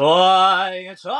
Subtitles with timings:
[0.00, 0.06] 出
[0.96, 1.10] 出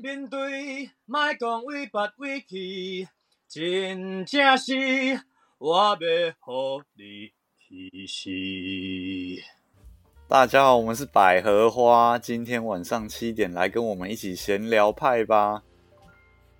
[0.00, 3.08] 面对，莫讲为不为去，
[3.48, 4.72] 真正是
[5.58, 5.96] 我要
[6.38, 9.42] 和你提示。
[10.28, 15.64] 大家好，我们是百合花，今天晚上七点来跟我们一起闲聊派吧。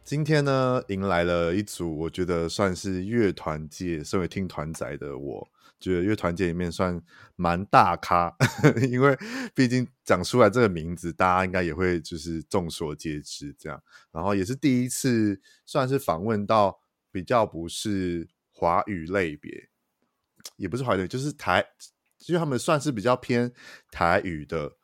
[0.02, 5.48] 今天呢，迎来了一组我觉得算是乐团界，身为听团仔的我。
[5.80, 6.98] 觉得乐团界里面算
[7.36, 8.34] 蛮大咖，
[8.90, 9.18] 因为
[9.54, 13.82] 毕竟讲出来这个名字，大家应该也会就是众所皆知这样。
[14.10, 19.68] 然后也是第一次算是访问到比较不是华语类别，
[20.56, 21.62] 也不是华语，就是台，
[22.26, 23.52] 因为他们算是比较偏
[23.90, 24.76] 台语的，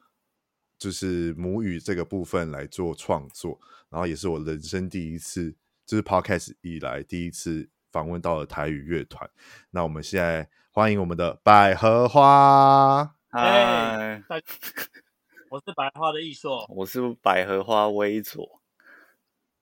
[0.79, 3.59] 就是母语这个部分来做创作。
[3.89, 9.31] 然后也是我人生第一次，就是 Podcast 以来第一次访问到了台语乐团。
[9.71, 10.51] 那我们现在。
[10.73, 14.23] 欢迎我们的百合花，嗨，
[15.51, 18.61] 我是百合花的易硕，我是百合花微左，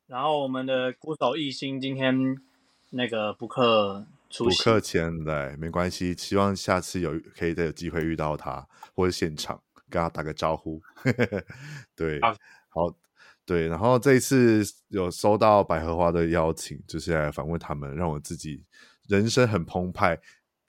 [0.07, 2.37] 然后我们的鼓手艺兴今天
[2.91, 10.79] 那个补课出席，补课前来没关系，希望下次有可以再有机会遇到他或者现场跟他打个招呼，
[11.97, 12.35] 对，好，
[12.69, 12.95] 好，
[13.47, 18.63] 对，然后这一次有收到百合花的邀请，就是来访问他们，让我自己
[19.09, 20.21] 人生很澎湃。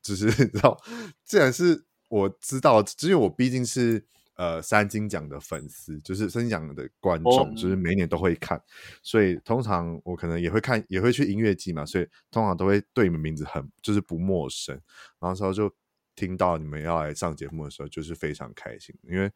[0.01, 0.77] 就是 你知道，
[1.25, 4.03] 既然是我知道，只有我毕竟是
[4.35, 8.59] 呃三金奖的粉丝，就是三金奖的观众，就是每年都会看，
[9.03, 14.73] 所以通常我可能也会看，也会去音乐季嘛，所以通常都会对你们名字很就是不陌生。
[15.19, 15.71] 然后时候就
[16.15, 19.31] 听到你们要来上节目的时候，就是非常开心，因为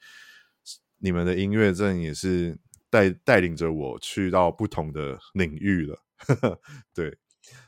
[0.98, 2.58] 你们的音乐证也是
[2.89, 6.00] 带带领着我去到不同的领域了。
[6.94, 7.17] 对，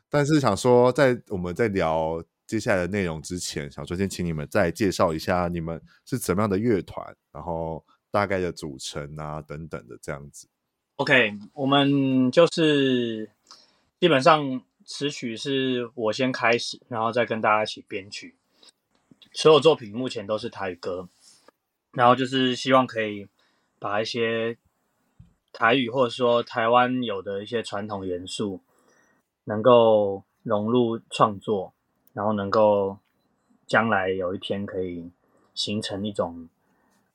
[0.10, 2.24] 但是想说，在我们在聊。
[2.48, 10.48] 接下来的内容之前，想说先请你们再介绍一下你们是怎么样的乐团，然后大概的组成啊等等的这样子。
[10.98, 13.30] OK，我们就是
[14.00, 18.36] 基本上词曲是我先开始，然后再跟大家一起编曲。
[19.34, 21.10] 所有作品目前都是台语歌，
[21.92, 23.28] 然后就是希望可以
[23.80, 24.58] 把一些
[25.52, 28.62] 台语或者说台湾有的一些传统元素
[29.46, 31.74] 能够融入创作。
[32.16, 32.98] 然后能够
[33.68, 35.12] 将来有一天可以
[35.54, 36.48] 形成一种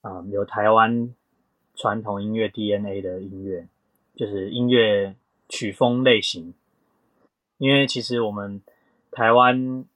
[0.03, 1.15] 啊、有台湾
[1.75, 3.67] 传统音乐 DNA 的音乐，
[4.15, 5.17] 就是音乐
[5.49, 6.53] 曲风类型。
[7.57, 8.61] 因为其实我们
[9.11, 9.87] 台湾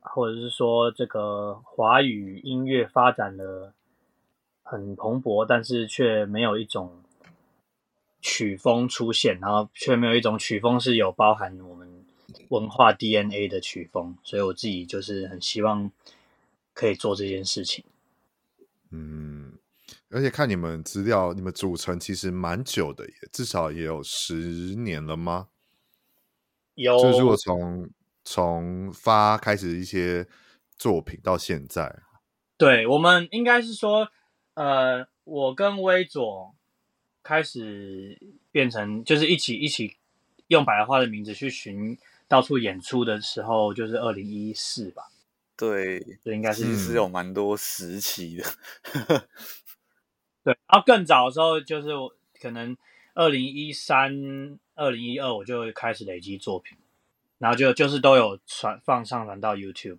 [0.00, 3.74] 或者是说这个华语音乐发展的
[4.62, 7.02] 很蓬勃，但是却没有一种
[8.22, 12.07] 曲风出现，然后却没有一种曲风是有包含我们。
[12.48, 15.90] 文化 DNA 的曲风，所以我自己就是很希望
[16.74, 17.84] 可以做这件事情。
[18.90, 19.54] 嗯，
[20.10, 24.34] 而且看你们资料，你们组成其实蛮久的，也至少也有十
[24.74, 25.48] 年了吗？
[26.74, 27.88] 有，就是我从
[28.24, 30.26] 从发开始一些
[30.76, 32.00] 作品到现在，
[32.56, 34.10] 对，我们应该是说，
[34.54, 36.54] 呃，我跟微佐
[37.22, 38.20] 开始
[38.52, 39.96] 变成就是一起一起
[40.48, 41.98] 用百合花的名字去寻。
[42.28, 45.04] 到处演出的时候，就是二零一四吧。
[45.56, 48.44] 对，这应该是是有蛮多时期的。
[50.44, 51.88] 对，然后更早的时候，就是
[52.40, 52.76] 可能
[53.14, 56.78] 二零一三、二零一二，我就开始累积作品，
[57.38, 59.98] 然后就就是都有传放上传到 YouTube。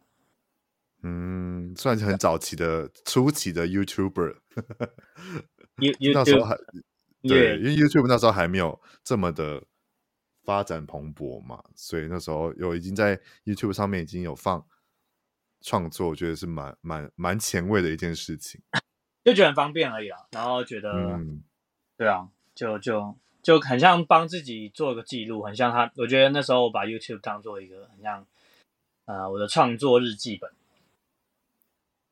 [1.01, 4.35] 嗯，算是很早期的初期的 YouTuber。
[5.78, 6.56] you, YouTube 那时候还
[7.23, 9.63] 对，因为 YouTube 那时候还没有这么的。
[10.50, 13.16] 发展蓬勃嘛，所以那时候有已经在
[13.46, 14.66] YouTube 上面已经有放
[15.62, 18.59] 创作，我觉得是蛮蛮蛮前卫的一件事情，
[19.24, 20.18] 就觉得很方便而已啊。
[20.32, 21.44] 然后觉得，嗯，
[21.96, 25.92] 对啊，就就就很像帮自己做个记录，很像他。
[25.98, 28.26] 我觉得那时候我把 YouTube 当做一个很像，
[29.06, 30.52] 呃，我的创作日记本。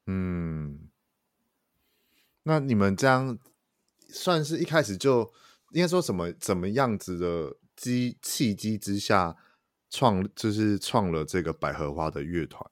[0.05, 0.91] 嗯，
[2.43, 3.39] 那你们这样
[4.09, 5.33] 算是一开始就
[5.71, 7.57] 应该说什么怎么样子的？
[7.77, 9.37] 机契机之下
[9.89, 12.69] 创就是创了这个百合花的乐团。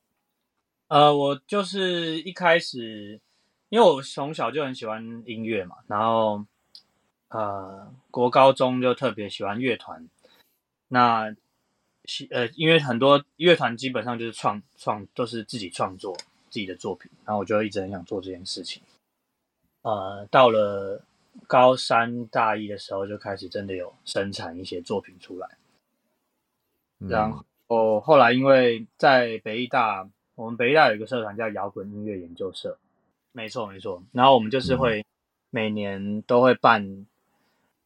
[0.88, 3.22] 呃，我就是一开始，
[3.70, 6.44] 因为我从小就很喜欢音乐嘛，然后
[7.30, 10.10] 呃，国高中就特别喜欢乐团。
[10.88, 11.34] 那
[12.32, 16.18] 呃，因为很多乐团基本上就是创创都是自己创作
[16.50, 18.82] 自己的作品，然后我就一直很想做这件事情。
[19.84, 21.04] 呃，到了。
[21.48, 25.48] 高三大一的时候就开始真的有生产一些作品出来，
[27.00, 27.32] 嗯、然
[27.68, 32.78] 后后来因为在北艺大，我们北艺大有一个社团叫摇滚音乐研究社，
[33.32, 35.06] 没错没错，然后我们就是会
[35.50, 37.06] 每年都会办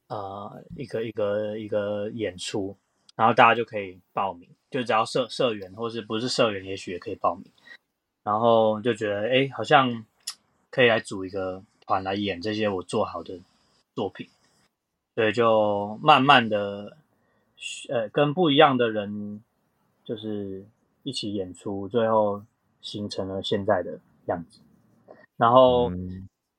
[0.08, 2.76] 呃一个一个一个演出，
[3.16, 7.46] 然后大家就可以报名，就只要社社员或是不是社员，也许也可以报名。
[8.22, 10.06] 然后就觉得哎，好像
[10.70, 13.40] 可以来组一个团来演这些我做好的
[13.96, 14.30] 作品，
[15.16, 16.96] 所以就慢慢的
[17.90, 19.44] 呃跟不一样的人
[20.04, 20.68] 就是
[21.02, 22.44] 一起演出，最后
[22.80, 24.60] 形成了现在的样子。
[25.36, 25.92] 然后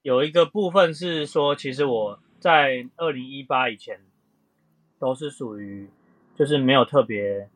[0.03, 4.01] 有一个部分是说，其实我在二零一八以前
[4.99, 5.89] 都是属于
[6.35, 7.49] 就是没有特别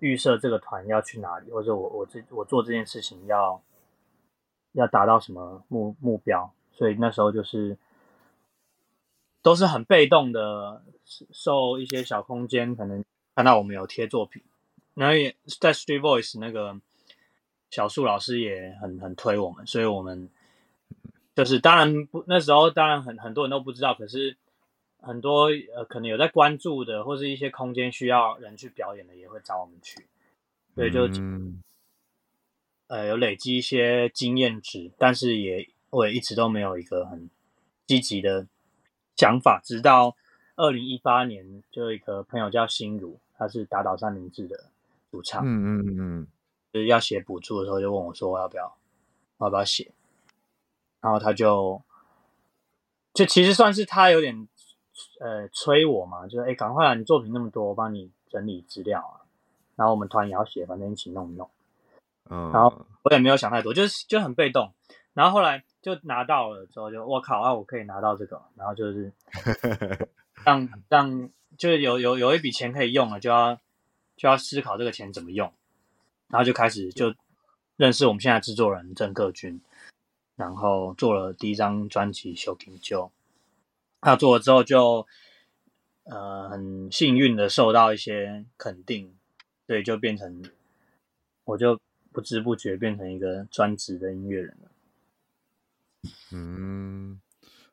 [0.00, 3.62] 预设这个团要去哪里，或者我我这我做这件事情要
[4.72, 7.76] 要达到什么目目标，所以那时候就是
[9.42, 10.82] 都是很被动的，
[11.30, 13.04] 受一些小空间可能
[13.34, 14.42] 看到我们有贴作品，
[14.94, 16.80] 然后也在 Street Voice 那个
[17.70, 20.30] 小树老师也很很推我们，所以我们。
[21.32, 24.36] 就是当然不，那时候当然很很多人都不知道，可是
[25.00, 30.06] 很多呃可能有在关注的，或是一些空间需要人去表演的，也会找我们去，
[30.74, 31.62] 所以就、嗯、
[32.88, 37.28] 呃有累积一些经验值，但是也我也一直都没有一个很
[37.86, 38.46] 积极的
[39.16, 40.16] 想法，直到
[40.56, 44.70] 二零一八年，就有一个朋友叫心如，他是打倒三明治的
[45.10, 46.26] 主唱，嗯嗯嗯，
[46.72, 48.76] 就是要写补助的时候，就问我说我要不要，
[49.38, 49.92] 我要不要写。
[51.00, 51.82] 然后他就，
[53.14, 54.46] 就其实算是他有点，
[55.18, 59.24] 呃，催我嘛，就是哎，赶快啊，你作品那么多，我帮你整理资料啊。
[59.76, 61.48] 然后我们团也要写，反正一起弄一弄。
[62.28, 62.50] 嗯。
[62.52, 64.74] 然后我也没有想太多，就是就很被动。
[65.14, 69.12] 然后后来就拿到了之后就，我靠啊，我可以拿到这个，然后就是
[70.44, 73.58] 让让就有有有一笔钱可以用了，就要
[74.16, 75.52] 就要思考这个钱怎么用。
[76.28, 77.14] 然后就开始就
[77.76, 79.60] 认识我们现在制作人郑克军。
[80.36, 83.04] 然后做了第一张专辑《小金就》，
[84.00, 85.06] 他做了之后就，
[86.04, 89.14] 呃，很幸运的受到一些肯定，
[89.66, 90.42] 所以就变成，
[91.44, 91.78] 我就
[92.10, 94.70] 不知不觉变成一个专职的音乐人了。
[96.32, 97.20] 嗯，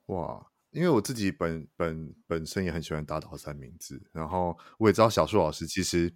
[0.07, 6.13] 哇，因为我自己本本本身也很喜欢打倒三明治，然后我也知道小树老师其实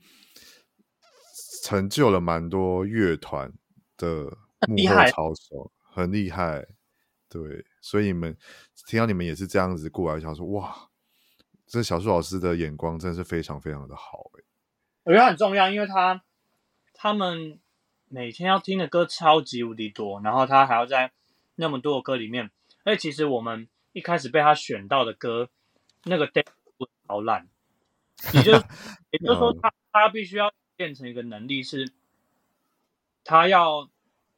[1.63, 3.51] 成就了蛮多乐团
[3.97, 4.37] 的
[4.67, 5.71] 幕后操手。
[5.93, 6.65] 很厉害，
[7.27, 8.37] 对，所以你们
[8.87, 10.89] 听到你们也是这样子过来，想说哇，
[11.67, 14.45] 这小树老师的眼光真的是非常非常的好诶。
[15.03, 16.23] 我觉得很重要，因为他
[16.93, 17.59] 他们
[18.07, 21.11] 每天要听的歌超级无敌多，然后他还要在
[21.55, 22.51] 那么多的歌里面，
[22.83, 25.49] 而且其实我们一开始被他选到的歌，
[26.05, 26.45] 那个 demo
[27.07, 27.47] 好烂，
[28.33, 28.51] 也就
[29.11, 31.91] 也就是说他他必须要变成一个能力是，
[33.23, 33.89] 他要。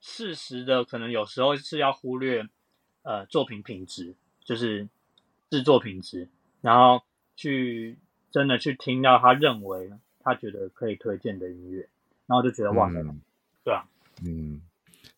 [0.06, 2.45] 适时的，可能有时候是要忽略，
[3.04, 4.89] 呃，作品品质，就是
[5.50, 6.27] 制作品质，
[6.60, 7.06] 然后
[7.38, 7.98] 去
[8.30, 11.88] 真的去听到他认为他觉得可以推荐的音乐，
[12.25, 13.21] 然后就觉得哇，嗯、
[13.63, 13.88] 对啊，
[14.25, 14.62] 嗯，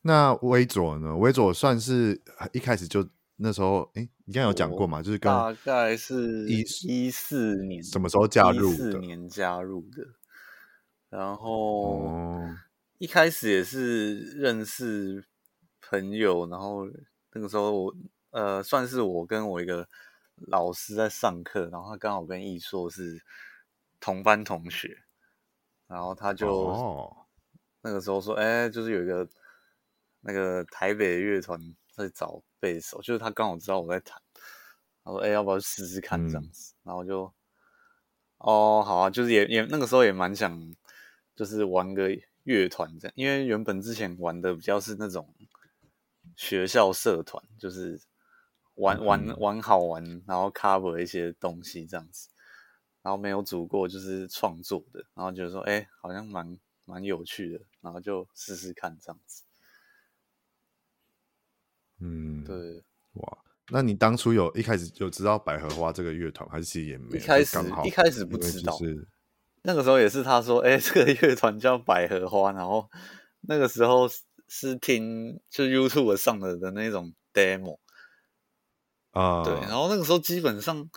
[0.08, 1.18] 那微佐呢？
[1.18, 2.22] 微佐算是
[2.54, 3.08] 一开始就
[3.38, 5.02] 那时候，哎，你刚有讲过嘛？
[5.02, 8.74] 就是跟大概是一一四年什么时候加入的？
[8.74, 10.08] 一四年加入的，
[11.10, 12.04] 然后。
[12.04, 12.56] 哦
[12.98, 15.26] 一开始也是认识
[15.82, 16.88] 朋友，然后
[17.34, 17.94] 那个时候我
[18.32, 19.86] 呃算是我跟我一个
[20.48, 23.22] 老师在上课，然后他刚好跟易硕是
[24.00, 24.98] 同班同学，
[25.88, 27.18] 然后他就、哦、
[27.82, 29.28] 那个时候说，哎，就是有一个
[30.26, 31.60] 那个台北乐团
[31.94, 34.20] 在找贝手，就是他刚好知道我在弹，
[35.04, 36.74] 他说，哎，要不要试试看这样子？
[36.74, 37.34] 嗯、然后就
[38.40, 40.76] 哦好啊，就是也也那个时候也蛮想
[41.36, 42.10] 就是玩个。
[42.46, 45.34] 乐团这样，因为原本之前玩的比较是那种
[46.36, 48.00] 学校社团，就是
[48.76, 52.30] 玩玩玩好玩，然后 cover 一些东西这样子，
[53.02, 56.56] 然后没有组过就是创作的，然后觉得说，哎，好像蛮
[56.86, 59.42] 蛮有趣的，然后就试试看这样子。
[62.00, 62.84] 嗯，对，
[63.14, 63.38] 哇，
[63.70, 67.18] 那你当初有一开始就知道百合花这个乐团，还是其实也没有？
[67.18, 68.78] 一开始一开始不知道。
[69.64, 72.88] 那个时候也是他说，哎、欸，这个乐团叫百合花，然后
[73.42, 74.08] 那个时候
[74.48, 77.80] 是听就 YouTube 上的的那种 demo
[79.10, 80.88] 啊，对，然后那个时候基本上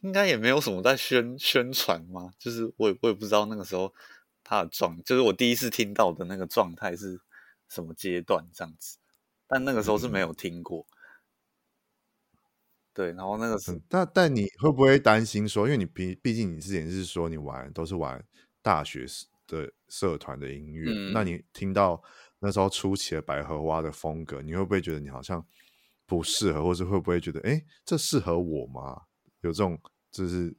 [0.00, 3.92] 应该也没有什么在宣宣传嘛，就是我也我也不知道那个时候
[4.42, 7.20] 他的状，就是我第一次听到的那个状态是
[7.72, 8.98] 什么阶段这样子，
[9.46, 10.86] 但那个时候是没有听过。
[10.90, 11.00] 嗯
[12.94, 18.22] 对，然后那个是，但但你会不会担心说，因为你毕毕竟你之前是说你玩都是玩
[18.60, 19.06] 大学
[19.46, 22.02] 的社团的音乐，嗯、那你听到
[22.40, 25.42] 那时候初期的百合花的风格，你会不会觉得你好像
[26.04, 29.04] 不适合，或者会不会觉得，哎，这适合我吗？
[29.40, 30.54] 有这种就是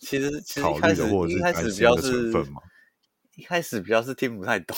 [0.00, 2.32] 其实其实一开始一开始比较是
[3.36, 4.76] 一开始比较是听不太懂，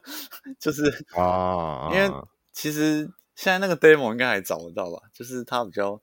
[0.58, 0.82] 就是
[1.16, 2.10] 啊，因为
[2.52, 5.02] 其实现在那个 demo 应该还找得到吧？
[5.12, 6.00] 就是它比较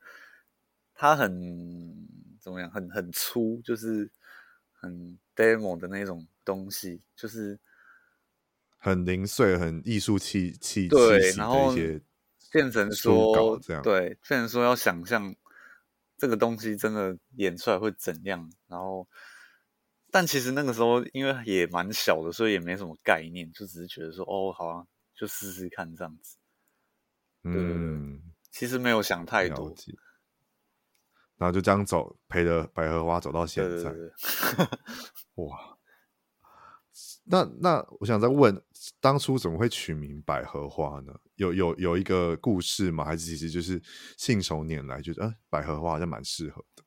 [0.93, 2.07] 它很
[2.39, 4.11] 怎么样，很很粗，就是
[4.73, 7.59] 很 demo 的那种东西，就是
[8.77, 11.73] 很零碎、很艺术气气对，然后
[12.51, 15.35] 变成说这样对，变成说要想象。
[16.15, 18.49] 这个东西真的演出来会怎样？
[18.69, 19.05] 然后，
[20.13, 26.37] 但其实那个时候因为也蛮小的，所以也没什么概念，就只是觉得说，哦，好啊，就试试看这样子。
[27.41, 29.73] 嗯，其实没有想太多。
[31.37, 33.89] 然后就这样走，陪着百合花走到现在。
[33.89, 34.11] 对对对
[35.43, 35.77] 哇！
[37.23, 38.63] 那那我想再问，
[38.99, 41.19] 当初怎么会取名百合花呢？
[41.37, 43.03] 有有有一个故事吗？
[43.03, 43.81] 还是其实就是
[44.15, 46.83] 信手拈来，觉得呃百合花好像蛮适合的。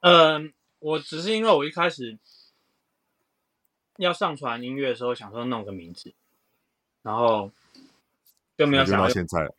[0.00, 2.18] 嗯、呃，我只是因为我一开始
[3.96, 6.12] 要上传音乐的时候，想说弄个名字，
[7.02, 7.50] 然后
[8.56, 9.52] 就没有想到现在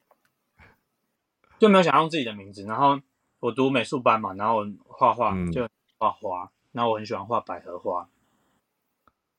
[1.59, 2.63] 就没有想用自己的名字。
[2.63, 2.99] 然后
[3.39, 8.09] 我读美术班嘛，然后我画画就画花，嗯、然后我很喜欢画百合花。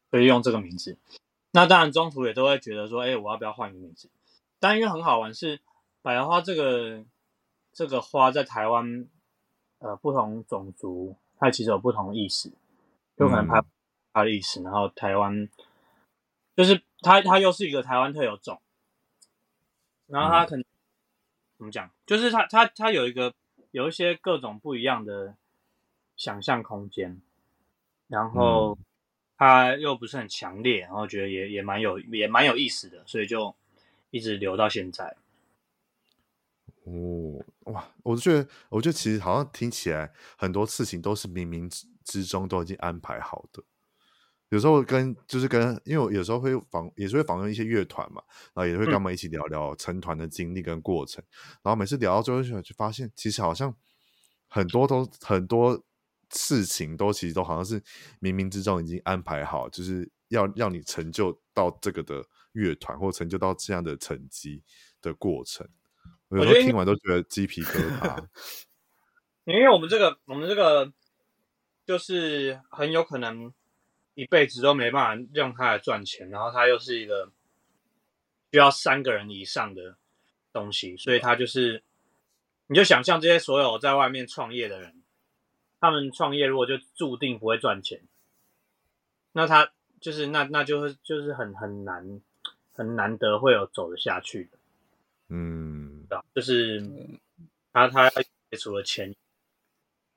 [0.08, 0.96] 可以用这个名字，
[1.50, 4.08] 那当然中途也都会觉得说，哎，我要不要换一个名字？
[4.60, 5.60] 但因为很好玩是，是
[6.00, 7.04] 百合花这个
[7.72, 9.08] 这个花在台湾，
[9.80, 12.52] 呃，不同种族它其实有不同的意思，
[13.18, 13.62] 就可能它
[14.16, 15.48] 它的意思，然后台湾
[16.56, 18.60] 就是它它又是一个台湾特有种，
[20.06, 20.66] 然后它可能、嗯、
[21.58, 21.90] 怎么讲？
[22.06, 23.34] 就是它它它有一个
[23.70, 25.36] 有一些各种不一样的
[26.16, 27.20] 想象空间，
[28.08, 28.76] 然后。
[28.80, 28.84] 嗯
[29.38, 33.54] 它又不是很强烈，然后觉得也也蛮有也蛮有意思的，所以就
[34.10, 35.14] 一直留到现在。
[36.84, 37.86] 哦，哇！
[38.02, 43.62] 我觉得，我觉得其实好像听起来很多事情都是冥冥之之中都已经安排好的。
[44.48, 48.22] 有时候跟就是跟，因为我有时候会访，也是会访问一些乐团嘛，
[48.54, 51.22] 然后也会跟他们一起聊聊成团的经历跟过程。
[51.24, 53.74] 嗯、然后每次聊到最后，就发现其实好像
[54.48, 55.82] 很多都很多。
[56.30, 57.80] 事情都其实都好像是
[58.20, 64.60] 冥冥之中已经安排好，就是要让你成就到这个的乐团，或成就到这样的成绩
[65.00, 65.64] 的过程。
[66.26, 68.26] 我有时候听完都觉得鸡皮疙瘩。
[69.46, 70.92] 因为我们这个，我们这个
[71.86, 73.54] 就是很有可能
[74.16, 77.30] 一辈子都没办法用它来赚钱，然后它又是一个
[78.50, 79.96] 需要三个人以上的
[80.52, 81.84] 东西，所以它就是，
[82.66, 85.02] 你就想象这些所有在外面创业的人。
[85.78, 88.00] 他们创业如果就注定不会赚钱，
[89.32, 89.70] 那他
[90.00, 92.22] 就是那那就是就是很很难
[92.72, 94.58] 很难得会有走得下去的，
[95.28, 96.82] 嗯，就是
[97.74, 98.10] 他他
[98.58, 99.14] 除了钱，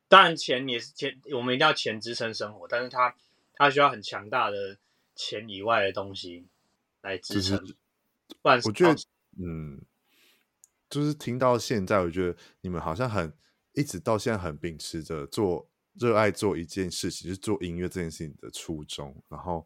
[0.07, 3.13] 当然钱也是钱，我们一定要钱支撑生活，但是他
[3.59, 4.79] 他需要很强大的
[5.13, 6.47] 钱以外的东西
[7.01, 7.63] 来支撑，
[8.41, 8.99] 不然我觉得
[9.37, 9.79] 嗯，
[10.89, 13.31] 就是听到现在，我觉得你们好像很。
[13.73, 19.65] 一直到现在很秉持着做热爱做一件事情，就是做音乐这件事情的初衷，然后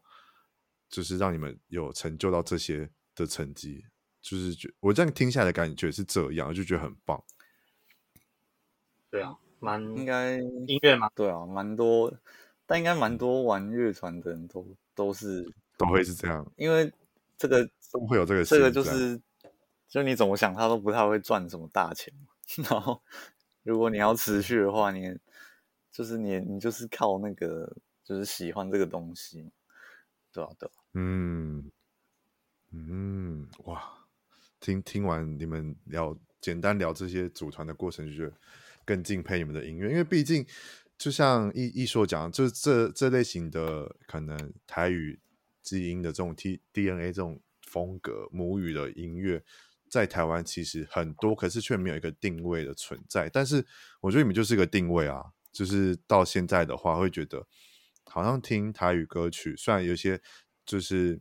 [0.90, 3.86] 就是让你们有成就到这些的成绩，
[4.22, 7.24] 就是觉我这样听下来的感觉是这样，我就觉得很棒。
[9.10, 12.14] 对啊，蛮应该音乐嘛，对啊，蛮多，
[12.66, 14.66] 但应该蛮多玩乐团的人都
[14.96, 15.46] 都是
[15.78, 16.92] 都会是这样，因为
[17.38, 19.20] 这个都会有这个这个就是，
[19.88, 22.14] 就你怎么想，他都不太会赚什么大钱，
[22.70, 23.02] 然后。
[23.66, 25.18] 如果你要持续的话，你
[25.90, 29.50] 就是你，你就是靠那个，就是喜欢这个东西，
[30.34, 30.50] 对吧？
[30.60, 31.72] 对，嗯
[32.74, 33.82] 嗯，哇，
[34.60, 38.36] 听听完你们聊，简单聊这些组团的过程，就觉得
[38.84, 40.46] 更敬佩你们的音乐，因为毕竟
[41.04, 45.20] 就像艺艺说讲，就是这这类型的可能台语
[45.62, 49.44] 基因的这种 T DNA 这种风格母语的音乐。
[49.90, 53.28] 在台湾其实很多，可是却没有一个定位的存在。
[53.28, 53.66] 但是
[54.00, 57.46] 我觉得你们就是一个定位啊，就是到现在的话，会觉得
[58.06, 60.22] 好像听台语歌曲，虽然有些
[60.66, 61.20] 就是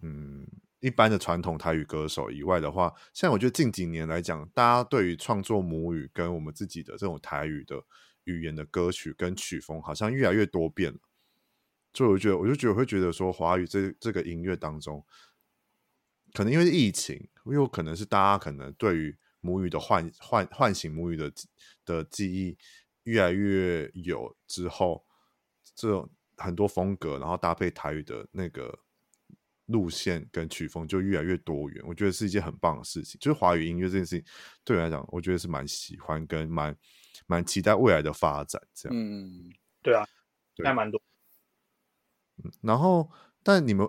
[0.00, 0.46] 嗯
[0.80, 7.84] 一般的传统台语歌手以外的话，像我觉得近几年来讲，大家对于创作母语跟我们自己的这种台语的
[8.24, 10.98] 语言的歌曲跟曲风，好像越来越多变了。
[11.92, 15.04] 所以我觉得，我就觉得会觉得说，华语这这个音乐当中。
[16.32, 21.32] 可能因为疫情，又有可能是大家可能对于母语的唤唤唤醒母语的
[21.84, 22.56] 的记忆
[23.02, 25.04] 越来越有之后，
[25.74, 28.78] 这种很多风格，然后搭配台语的那个
[29.66, 33.18] 路线跟曲风就越来越多元，我觉得是一件很棒的事情。
[33.20, 34.24] 就是华语音乐这件事情，
[34.62, 36.76] 对我来讲，我觉得是蛮喜欢跟蛮
[37.26, 38.60] 蛮期待未来的发展。
[38.74, 39.50] 这样，嗯，
[39.82, 40.06] 对啊，
[40.54, 41.00] 对，还蛮多。
[42.42, 43.10] 嗯，然后，
[43.42, 43.88] 但你们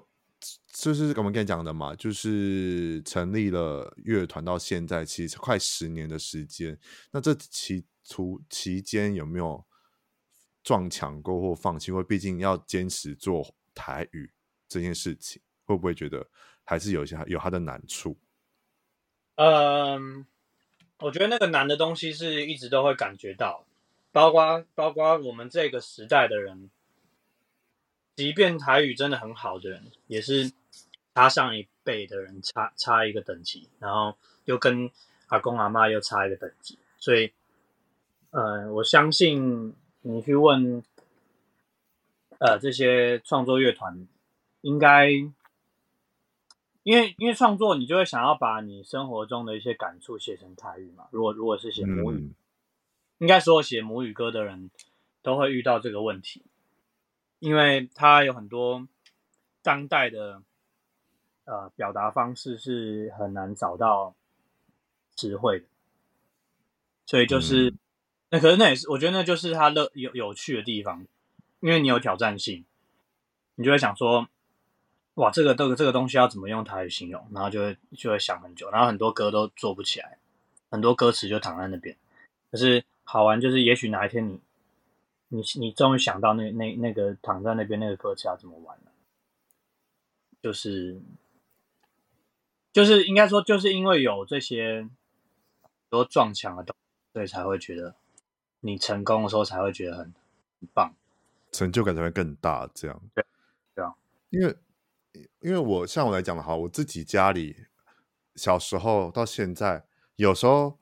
[0.74, 6.80] 就是我们跟你讲的嘛，就是成立了乐团到现在，其实快十年的时间。
[7.12, 9.66] 那这期途期间有没有
[10.64, 11.92] 撞墙过或放弃？
[11.92, 14.34] 因为毕竟要坚持做台语。
[14.68, 16.26] 这件事情会不会觉得
[16.64, 18.18] 还是有一些有它的难处？
[19.36, 20.26] 嗯，
[21.02, 23.66] 我觉得那个难的东西是一直都会感觉到，
[24.12, 26.70] 包括包括我们这个时代的人，
[28.16, 30.52] 即便台语真的很好的人，也是
[31.14, 34.16] 他上一辈的人差差一个等级，然后
[34.46, 34.90] 又跟
[35.28, 37.34] 阿公阿嬷又差一个等级，所以，
[38.30, 40.84] 呃，我相信你去问，
[42.38, 44.08] 呃，这些创作乐团。
[44.62, 45.10] 应该，
[46.84, 51.06] 因为因为创作，你就会想要把你生活中的一些感触写成台语嘛。
[51.12, 52.36] 如果如果是写母语，嗯、
[53.20, 54.72] 应该说写母语歌的人
[55.22, 56.44] 都会遇到这个问题，
[57.38, 58.88] 因为他有很多
[59.62, 60.42] 当代的
[61.46, 64.16] 呃表达方式是很难找到
[65.16, 65.66] 词汇的，
[67.06, 67.78] 所以就是、嗯、
[68.32, 71.06] 那可是那也是我觉得那就是他乐有有趣的地方，
[71.60, 72.66] 因为你有挑战性，
[73.54, 74.28] 你就会想说。
[75.22, 77.28] 哇，这个这个这个东西要怎么用台语形容？
[77.32, 80.18] 然后就会就会想很久，然后很多歌都做不起来，
[80.72, 81.96] 很多歌词就躺在那边。
[82.50, 84.42] 可是好玩就是，也许哪一天你
[85.28, 88.92] 你你终于想到那那那个躺在那边那个歌词要怎么玩了，
[90.42, 91.00] 就是
[92.74, 94.90] 就是应该说，就是因为有这些
[95.92, 97.94] 多撞墙的东西，所以才会觉得
[98.62, 100.06] 你成功的时候才会觉得很
[100.60, 100.96] 很棒，
[101.52, 102.68] 成就感才会更大。
[102.74, 103.24] 这样对
[103.76, 103.94] 对啊，
[104.32, 104.58] 因为。
[105.42, 107.56] 因为我像我来讲的话，我自己家里
[108.36, 110.80] 小时候到现在，有时候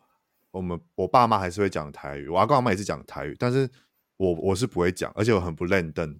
[0.52, 3.70] 我们我爸妈还是会讲台语，我阿公阿妈也是讲台语，但是
[4.18, 6.20] 我我是不会讲，而且我很不认真，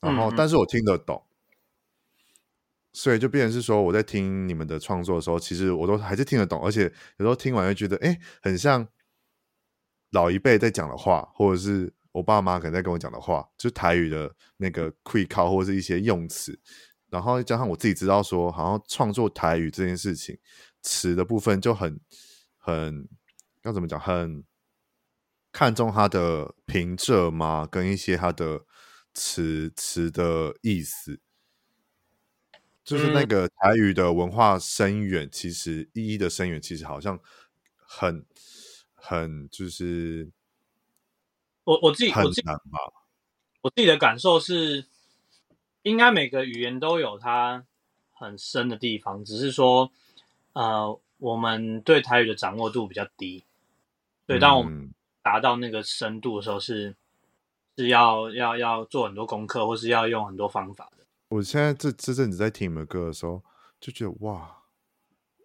[0.00, 1.32] 然后但是我听得懂，嗯、
[2.92, 6.82] 所以就变成是说我在听你们的创作的时候，其实我都还是听得懂，而且
[7.16, 8.86] 有时候听完又觉得哎，很像
[10.10, 16.60] 老一辈在讲的话，或者是我爸妈可能在跟我讲的话，就是台语的那个 quick 或者是一些用词。
[17.12, 20.38] 然后加上我自己知道说，好像创作台语这件事情，
[20.80, 22.00] 词的部分就很
[22.56, 23.06] 很
[23.64, 24.42] 要怎么讲，很
[25.52, 28.64] 看重它的平仄嘛，跟一些它的
[29.12, 31.20] 词词的意思，
[32.82, 37.20] 就是那个台语的文化深远，其实意义的深远，其实好像
[37.76, 38.24] 很
[38.94, 40.32] 很就是
[41.64, 42.78] 我我自己很难吧，
[43.60, 44.86] 我自己的感受是。
[45.82, 47.64] 应该每个语言都有它
[48.12, 49.90] 很深的地方，只是说，
[50.52, 53.44] 呃，我们对台语的掌握度比较低。
[54.26, 56.94] 对，当我们达到那个深度的时候是，
[57.76, 61.04] 是是要要要做很多功课，或是要用很多方法的。
[61.28, 63.42] 我现在这这阵子在听你们歌的时候，
[63.80, 64.58] 就觉得哇，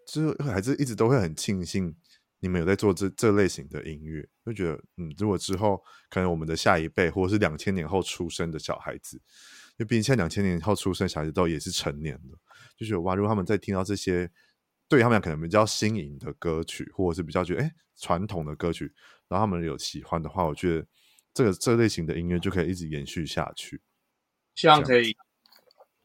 [0.05, 1.95] 就还是一直都会很庆幸
[2.39, 9.19] 你们有在做这这类型的音乐，就觉得嗯，如果之后可能我们的下一辈，或者是两千年后出生的小孩子。
[9.77, 12.35] 因为毕竟现在两千年后出生小孩子都也是成年的，
[12.75, 14.27] 就觉得哇，如果他们在听到这些
[14.89, 18.91] 对他们可能比较新颖的歌曲，或者是比较觉得哎传统的歌曲，
[19.27, 20.87] 然后他们有喜欢的话，我觉得
[21.31, 23.79] 这个这类型的音乐就可以一直延续下去。
[24.55, 25.15] 希望可以。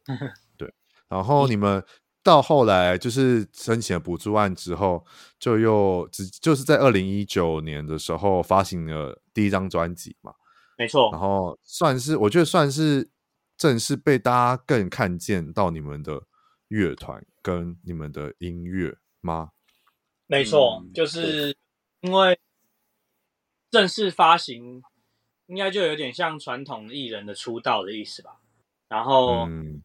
[0.59, 0.71] 对，
[1.09, 1.83] 然后你们
[2.23, 5.07] 到后来就是申请了补助案之后，
[5.39, 10.35] 就又只就是在二零一九年的时候发行了第一张专辑嘛？
[10.77, 11.11] 没错。
[11.11, 13.09] 然后算是我觉得算是。
[13.63, 16.25] 正式被大家更看见到你们的
[16.67, 19.53] 乐团跟你们的音乐吗？
[20.27, 21.57] 没错，嗯、就是
[22.01, 22.37] 因为
[23.71, 24.83] 正式发行，
[25.47, 28.41] 应该就有点像传统艺人的出道的意思吧。
[28.89, 29.81] 然后，嗯，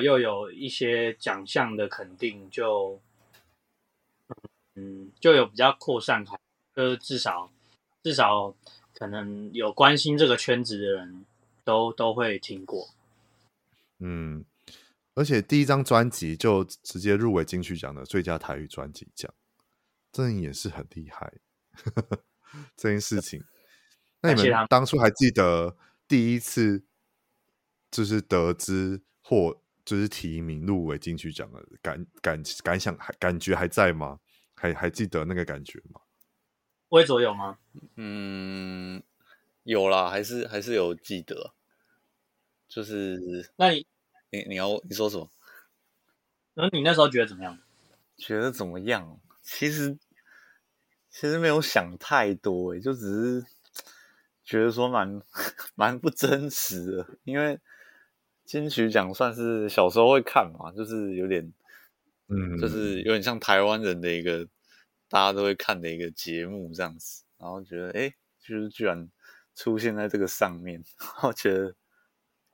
[0.00, 3.02] 又有一些奖项的肯定就，
[4.28, 4.36] 就
[4.76, 6.38] 嗯，就有比较扩散开，
[6.76, 7.50] 就是至少
[8.04, 8.54] 至少
[8.94, 11.26] 可能有关心这个圈子的人
[11.64, 12.88] 都都会听过。
[13.98, 14.44] 嗯，
[15.14, 19.32] 而且第一张专辑就直接入围金曲奖的最佳台语专辑奖，
[20.12, 21.32] 这也是很厉害
[21.72, 22.24] 呵呵
[22.76, 23.42] 这件事情。
[24.20, 25.76] 那你们当初还记得
[26.08, 26.84] 第一次
[27.90, 34.20] 就是得知或就是提名入围金曲奖的感感感想还感觉还在吗？
[34.54, 36.00] 还还记得那个感觉吗？
[36.88, 37.58] 魏卓有吗？
[37.96, 39.02] 嗯，
[39.64, 41.52] 有啦，还是还是有记得。
[42.76, 43.86] 就是，那你，
[44.30, 45.30] 你你要你说什么？
[46.52, 47.58] 那你那时候觉得怎么样？
[48.18, 49.18] 觉得怎么样？
[49.40, 49.96] 其实
[51.08, 53.00] 其实没有想太多，诶，就只
[53.40, 53.46] 是
[54.44, 55.22] 觉得说蛮
[55.74, 57.58] 蛮不真实的，因为
[58.44, 61.50] 金曲奖算是小时候会看嘛，就是有点，
[62.28, 64.46] 嗯，就是有点像台湾人的一个
[65.08, 69.08] 大家都会看的一个节目这样子，然后觉得诶，就是居然
[69.54, 71.74] 出现在这个上面，然后觉得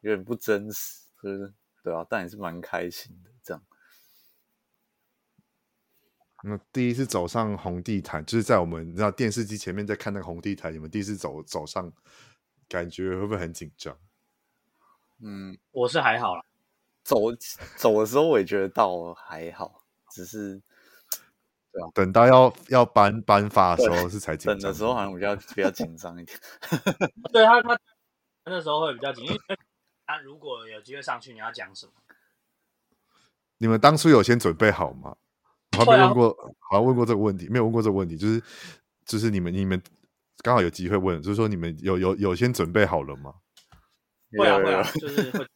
[0.02, 3.62] 有点不真实，就是对啊，但也是蛮开心的这样。
[6.44, 11.92] 那第一次走上红地毯，就是在我们你知道电视机前面在看那个红地毯，你们第一次走走上，
[12.68, 13.96] 感觉会不会很紧张？
[15.20, 16.44] 嗯，我是还好啦，
[17.04, 17.16] 走
[17.76, 20.60] 走的时候我也觉得倒还好，只是
[21.70, 26.36] 对啊，等到要要颁颁发的时候是才紧张，等的时候好像比较比较紧张一点。
[27.32, 27.78] 对他他
[28.46, 29.38] 那时候会比较紧，因为
[30.12, 31.92] 他如果有机会上去，你要讲什么？
[33.56, 35.16] 你们当初有先准备好吗？
[35.74, 38.42] 好像没问过，好像问过这个问题，没有问过这个问题，就是
[39.06, 39.82] 就是你们你们
[40.42, 43.32] 刚好有机会问，就是说你们有有有先准备好了吗？
[44.36, 45.48] 会啊会啊，就是会。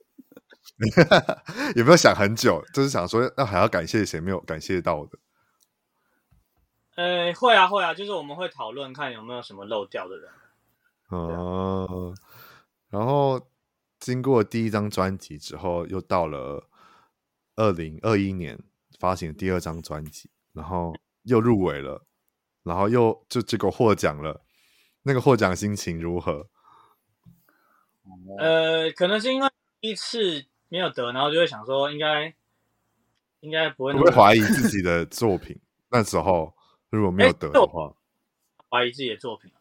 [1.77, 2.65] 有没有想很久？
[2.73, 5.19] 就是想说，那还要感谢谁没有感谢到的？
[6.97, 10.31] 呃，会啊会啊，就是我们会讨论看有没有什么漏掉的人。
[11.09, 12.17] 哦、啊，
[12.89, 13.47] 然后
[14.07, 16.69] 经过第一张专辑之后，又到了
[17.57, 18.57] 二零二一年。
[18.99, 22.07] 发行第二张专辑，然后又入围了，
[22.63, 24.43] 然后又就结果获奖了。
[25.03, 26.49] 那个获奖心情如何？
[28.39, 29.51] 呃，可能是因为
[29.83, 32.35] 第一次没有得，然后就会想说应该
[33.41, 35.61] 应该不会不会怀疑自己的作品。
[35.91, 36.55] 那时候
[36.89, 37.95] 如果没有得的话，
[38.71, 39.53] 怀疑自己的作品，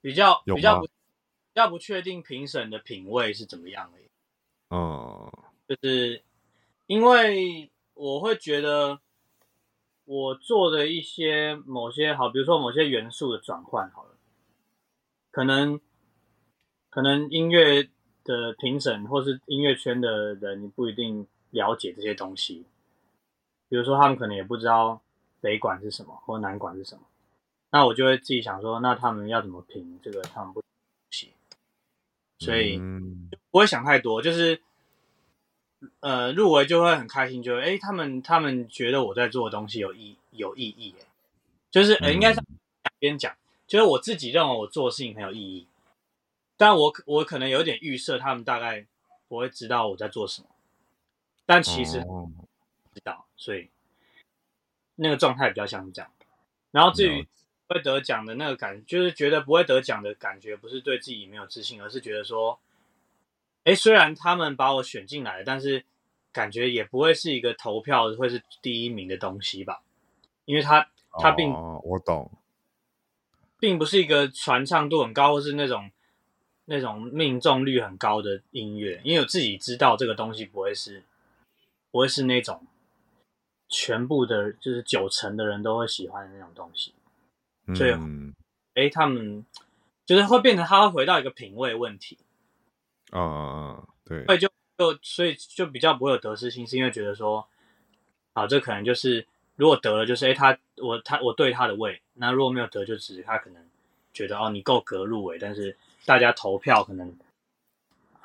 [0.00, 0.86] 比较比较不
[1.56, 3.98] 比较不确定评审的品味是怎么样的。
[4.76, 5.32] 哦，
[5.66, 6.22] 就是
[6.86, 7.72] 因为。
[7.98, 9.00] 我会觉得
[10.04, 14.18] 我做的一些某些好，比如说某些元素的转换，好了，
[15.30, 15.80] 可能
[16.90, 17.88] 可能音乐
[18.22, 22.66] 的评审或是音乐圈的人，你不一定了解这些东西。
[23.70, 25.00] 比如说，他们可能也不知道
[25.40, 27.00] 北管是什么，或南管是什么。
[27.70, 30.20] 那我就会自己想说，那他们要怎么评这个？
[30.20, 30.62] 他们不
[32.38, 32.78] 所以
[33.50, 34.60] 不会想太多，就是。
[36.00, 41.04] 呃，入围就会很开心，就会哎，他们他们觉得我在做的东西有意有意义，哎，
[41.70, 45.66] 就是呃，应该是两边讲，就是我自己认为我做的事情很有意义，
[46.56, 48.86] 但我我可能有点预设，他们大概
[49.28, 50.48] 不会知道我在做什么，
[51.44, 52.00] 但其实
[52.94, 53.68] 知道，所以
[54.96, 56.10] 那个状态比较像是这样。
[56.70, 57.28] 然后至于
[57.66, 62.58] 不会得奖的那个感，就是觉得不会得奖的感觉，不是对自己没有自信，而是觉得说。
[63.64, 65.84] 哎，虽然他们把我选进来，但是
[66.32, 69.82] 感觉也不会是一个投票会是第一名的东西吧？
[70.44, 72.30] 因为他他并、哦、我懂，
[73.58, 75.90] 并不是一个传唱度很高，或是那种
[76.66, 79.00] 那种命中率很高的音乐。
[79.02, 81.02] 因为我自己知道这个东西不会是
[81.90, 82.64] 不会是那种
[83.68, 86.94] 全部的，就是九成的人都会喜欢的那种东西。
[87.74, 89.44] 所以，哎、嗯，他们
[90.04, 92.18] 就是会变成他会回到一个品味问题。
[93.12, 97.48] 嗯嗯嗯，对，所以就就所以就比较不会有得失心，是因为觉得说，
[98.32, 103.64] 啊，这可能就是如果得了，就是哎，他我他我对他的胃，那如果没有得，就只是他可能
[104.12, 107.16] 觉得哦，你够格入围，但是大家投票可能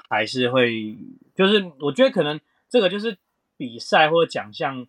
[0.10, 0.98] 还是会，
[1.36, 3.18] 就是我觉得可能这个就是
[3.56, 4.88] 比赛或者奖项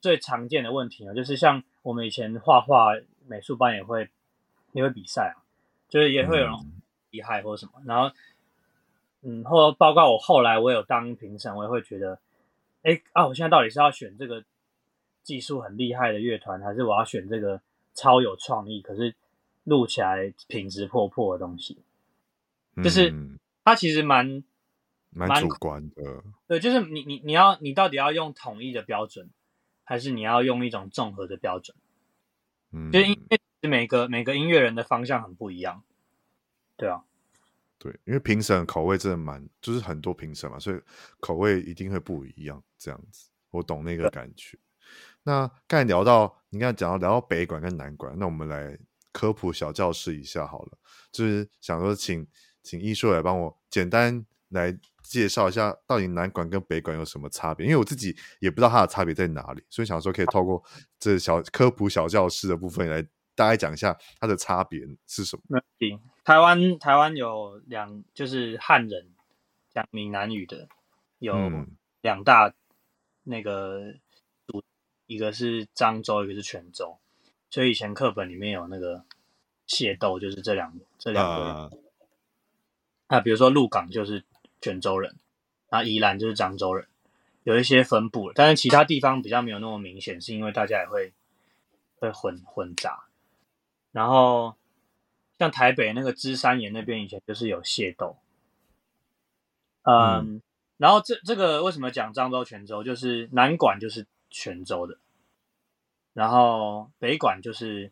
[0.00, 2.94] 最常见的问题啊，就是像我们以前画画
[3.28, 4.08] 美术班也会
[4.72, 5.44] 也会比赛啊，
[5.88, 6.54] 就是也会有人
[7.10, 8.14] 厉害或者什么，然后。
[9.20, 12.20] 嗯，或包括我后来我有当评审，我也会觉得，
[12.82, 14.44] 哎啊，我现在到底是要选这个
[15.24, 17.60] 技术很厉害的乐团，还是我要选这个
[17.94, 19.16] 超有创意，可是
[19.64, 21.78] 录起来品质破破的东西？
[22.76, 23.12] 就是
[23.64, 24.44] 它其实蛮
[25.10, 26.22] 蛮主观的。
[26.46, 29.28] 对，就是你你你要你到底要用统一的标准，
[29.82, 31.76] 还是你要用一种综合的标准？
[32.72, 35.82] 嗯，就是因为每个每个音乐人的方向很不一样，
[36.76, 37.02] 对啊。
[37.80, 40.80] 对，因为评审口味真的蛮，就是很多评审嘛，所以
[41.20, 42.60] 口味一定会不一样。
[42.76, 44.58] 这样子，我懂那个感觉。
[45.22, 48.76] 那刚才聊到，你刚才讲到聊到北管跟南管，那我们来
[49.12, 50.78] 科普小教室一下好了。
[51.12, 52.26] 就是想说请，
[52.64, 57.66] 请请亦硕来帮我简单来介绍一下，到底南管跟北管有什么差别？
[57.66, 60.62] 因为我自己也不知道它的差别在哪里，所以想说可以透过
[60.98, 63.02] 这小科普小教室的部分来
[63.34, 65.42] 大概讲一下它的差别是什么。
[65.48, 69.08] 那行台湾台湾有两，就是汉人
[69.70, 70.68] 讲闽南语的，
[71.18, 71.34] 有
[72.00, 72.52] 两大
[73.24, 73.94] 那个
[75.06, 76.98] 一个是漳州，一个是泉州，
[77.50, 79.04] 所以以前课本里面有那个
[79.66, 81.44] 械斗，就是这两这两个。
[81.44, 81.70] 啊，
[83.06, 84.22] 啊，比如说鹿港就是
[84.60, 85.16] 泉州人，
[85.70, 86.86] 啊，宜兰就是漳州人，
[87.44, 91.12] 有一些分布，但是其他地方比较没有那么明显，是因为大家也会
[91.98, 93.04] 会混混杂。
[93.92, 94.54] 然后
[95.38, 98.16] 像台北那个芝山岩那边以前就是有械斗，
[99.82, 99.96] 嗯。
[99.96, 100.42] 嗯
[100.78, 102.84] 然后这这个为什么讲漳州、泉州？
[102.84, 104.96] 就是南管就是泉州的，
[106.12, 107.90] 然后北管就是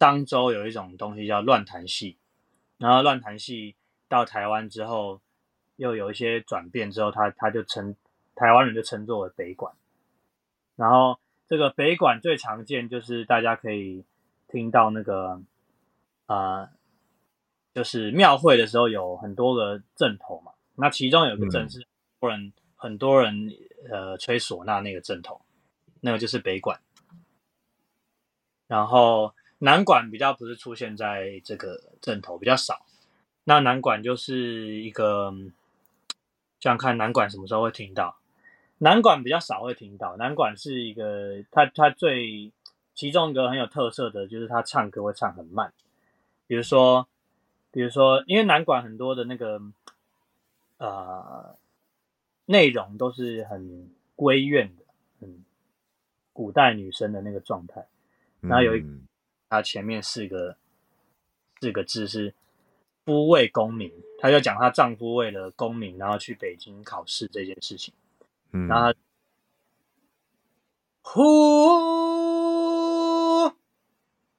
[0.00, 2.16] 漳州有一种东西叫乱弹戏，
[2.76, 3.76] 然后乱弹戏
[4.08, 5.20] 到台湾之后
[5.82, 7.96] 又有一些转变之后，他他就称
[8.36, 9.74] 台湾人就称作为北管。
[10.76, 11.18] 然后
[11.48, 14.04] 这个北管最常见就是大家可以
[14.46, 15.42] 听到那个
[16.26, 16.68] 啊、呃，
[17.74, 21.84] 就是庙会的时候有很多个阵头嘛，那其中有个阵是。
[22.20, 23.52] 多人很多人
[23.90, 25.40] 呃吹唢呐那个阵头，
[26.00, 26.80] 那个就是北管，
[28.68, 32.86] 然后南管比较不是出现在这个阵头比较少。
[33.42, 35.34] 那南管就是一个，
[36.62, 38.16] 想想看南管什么时候会听到？
[38.78, 40.16] 南管比较少会听到。
[40.16, 42.52] 南管是一个，他他最
[42.94, 45.72] 其中一个很有特色的就是他唱歌会唱很慢，
[46.46, 47.08] 比如说
[47.72, 49.60] 比如说，因为南管很多的那个
[50.78, 51.56] 呃。
[52.44, 54.82] 内容都是很闺怨的，
[55.20, 55.44] 嗯，
[56.32, 57.86] 古代女生的那个状态。
[58.40, 58.84] 然后有一，
[59.48, 60.56] 他前面四个
[61.60, 62.34] 四个字是
[63.06, 67.92] “夫为功名”，他就讲她丈夫为了功名，然后去北京考试这件事情。
[68.52, 68.92] 嗯，然后
[71.02, 71.22] 他，呼，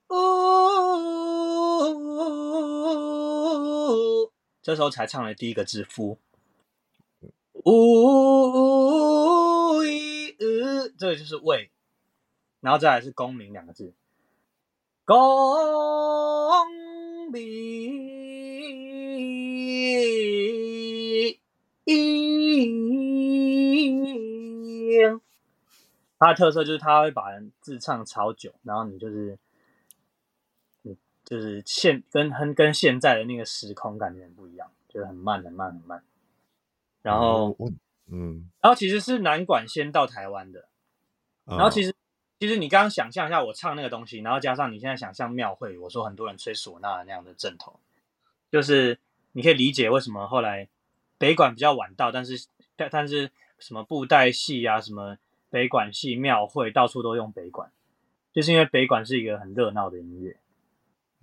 [0.08, 0.14] 呜，
[4.62, 6.18] 这时候才唱了第一个字“夫”。
[7.66, 11.70] 呜一呃，这个就是为，
[12.62, 13.94] 然后再来是功名两个字，
[15.04, 15.18] 功
[22.74, 24.24] 名。
[26.20, 27.26] 它的特色就是它会把
[27.60, 29.38] 字唱超久，然后你就是，
[30.84, 36.02] 你就是现跟跟跟现在的那个时空感觉很不一样，就是很慢很慢很慢。
[37.02, 37.58] 然后，
[38.08, 40.70] 嗯，然后其实是南管先到台湾的，
[41.46, 41.94] 然后其实，
[42.40, 47.82] 其实你刚刚想象一下，我唱那个东西，然后加上你现在想象庙会，我说很多人吹唢呐那样的阵头，
[48.50, 48.98] 就是
[49.34, 50.70] 你可以理解为什么后来
[51.18, 55.18] 北管比较晚到，但是但但是什么布袋戏啊，什么
[55.50, 57.72] 北管戏庙会到处都用北管，
[58.32, 60.38] 就是因为北管是一个很热闹的音乐，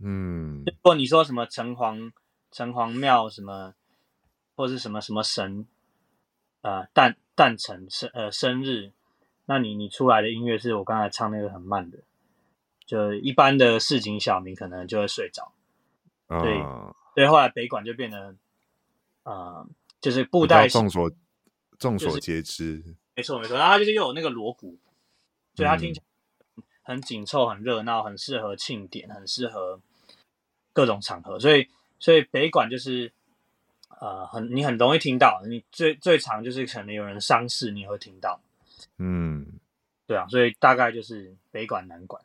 [0.00, 2.12] 嗯，如果你说什么城隍
[2.50, 3.74] 城隍庙什么。
[4.56, 5.66] 或是什么什么神，
[6.60, 8.92] 呃诞诞辰生呃生日，
[9.46, 11.96] 那你你出来的音乐是我刚才唱那个很慢的，
[12.84, 15.52] 就一般的市井小民可能就会睡着，
[16.28, 16.60] 嗯、对，
[17.14, 18.36] 所以后来北管就变得，
[19.22, 19.66] 呃，
[20.02, 21.10] 就是布袋戏众所
[21.80, 24.78] 众所皆知，就是、没错没错，然后它就是又有那个锣鼓，
[25.56, 29.80] 所以它听起来很紧凑、很热闹、很适合庆典、很适合
[30.72, 31.66] 各种场合，所以
[31.98, 33.12] 所以北管就是。
[34.00, 38.40] 呃，很你很容易听到，你最最常就是可能有人丧事，你也会听到。
[38.96, 39.46] 嗯，
[40.06, 42.24] 对啊，所以大概就是北管南管。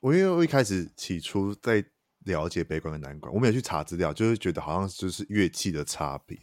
[0.00, 1.84] 我因为我一开始起初在
[2.24, 6.36] 了解北管跟南管，我没有去查资料，就是觉得好像就是乐器的差别。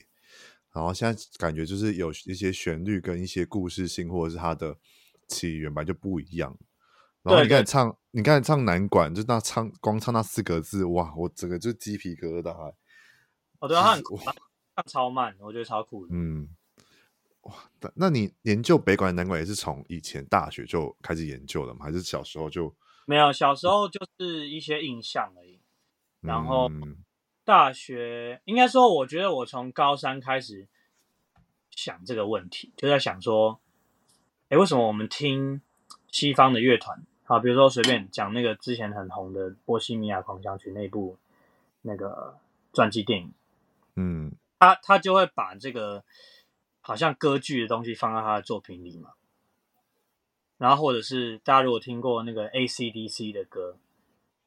[0.74, 4.78] 然后现在感觉就是有一些旋律跟一些故事性，或者是它的
[5.28, 6.58] 起源吧，就不一样。
[7.24, 12.74] 然后你刚才唱，你刚才唱南管，就那唱光唱那四个字，哇，我整个就鸡皮疙瘩。
[13.60, 14.18] 哦，对啊，他很酷，
[14.76, 16.16] 他超慢，我觉得超酷的。
[16.16, 16.50] 嗯，
[17.42, 21.86] 哇，那那你研究北管南管也是从以前大学就开始研究了吗？
[21.86, 23.32] 还是小时候就没有？
[23.32, 25.62] 小时候就是一些印象而已。
[26.22, 26.70] 然后
[27.43, 30.67] 大学应该说，我觉得我从高三开始
[31.69, 33.60] 想这个问题，就在想说，
[34.49, 35.62] 哎，为什么我们听
[36.12, 37.04] 西方的乐团？
[37.23, 41.17] 好，比如说随便讲那个之前很红的《波西米亚狂想曲》那部
[41.82, 42.38] 那个
[42.73, 43.34] 传记电影。
[43.95, 46.04] 嗯，他他就会把这个
[46.82, 49.12] 好像歌剧的东西放在他的作品里嘛，
[50.58, 53.77] 然后或者是大家如果听过那个 AC/DC 的歌，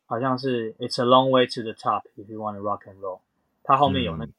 [0.06, 3.20] 好像是 It's a long way to the top if you want to rock and roll，
[3.62, 4.32] 它后面有那个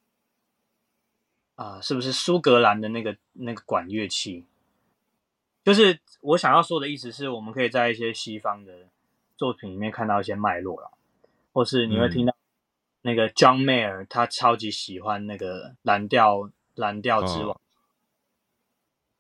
[1.56, 4.46] 啊、嗯呃，是不是苏格兰的那个那个管乐器？
[5.64, 8.90] 就是我想要说的意思是，我们可以在一些西方的
[9.36, 10.92] 作品里面看到一些脉络了，
[11.52, 12.42] 或是你会听到、嗯。
[13.02, 17.62] 那个 John Mayer 他超级喜欢那个蓝调蓝调之王，哦、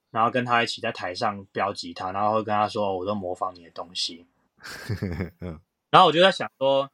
[0.09, 4.25] 然后跟他一起在台上飙吉他，然后会跟他说：“我都模仿你的东西。
[5.89, 6.91] ”然后我就在想说：“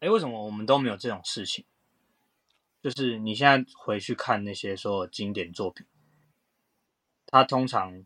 [0.00, 1.64] 哎，为什么我们都没有这种事情？
[2.82, 5.86] 就是你现在回去看那些所有经典作品，
[7.26, 8.04] 它通常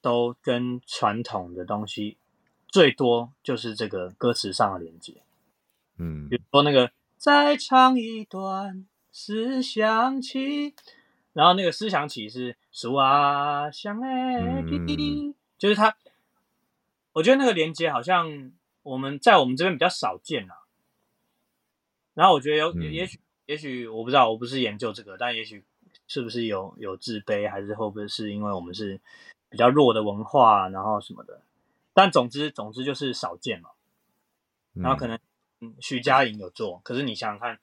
[0.00, 2.18] 都跟传统的东西
[2.68, 5.22] 最多就是这个歌词上的连接。
[5.96, 10.74] 嗯，比如说那个再唱一段思想起。”
[11.34, 14.62] 然后那个思想起是树啊，想哎，
[15.58, 15.96] 就是它，
[17.12, 18.52] 我觉得那个连接好像
[18.84, 20.54] 我们在我们这边比较少见啊。
[22.14, 25.64] 然后我觉得有，嗯、也许，也许我不知道，我不是研究这个，但也许
[26.06, 29.00] 是不是有有自卑，还是会不会是因为我们是
[29.48, 31.42] 比较弱的文化，然后什么的。
[31.92, 33.70] 但总之，总之就是少见嘛。
[34.74, 35.18] 然后可能
[35.80, 37.58] 徐佳莹有做，可是你想想看，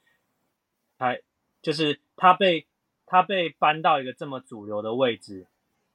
[0.98, 1.18] 他
[1.62, 2.68] 就是他被。
[3.14, 5.46] 他被搬到一个这么主流的位置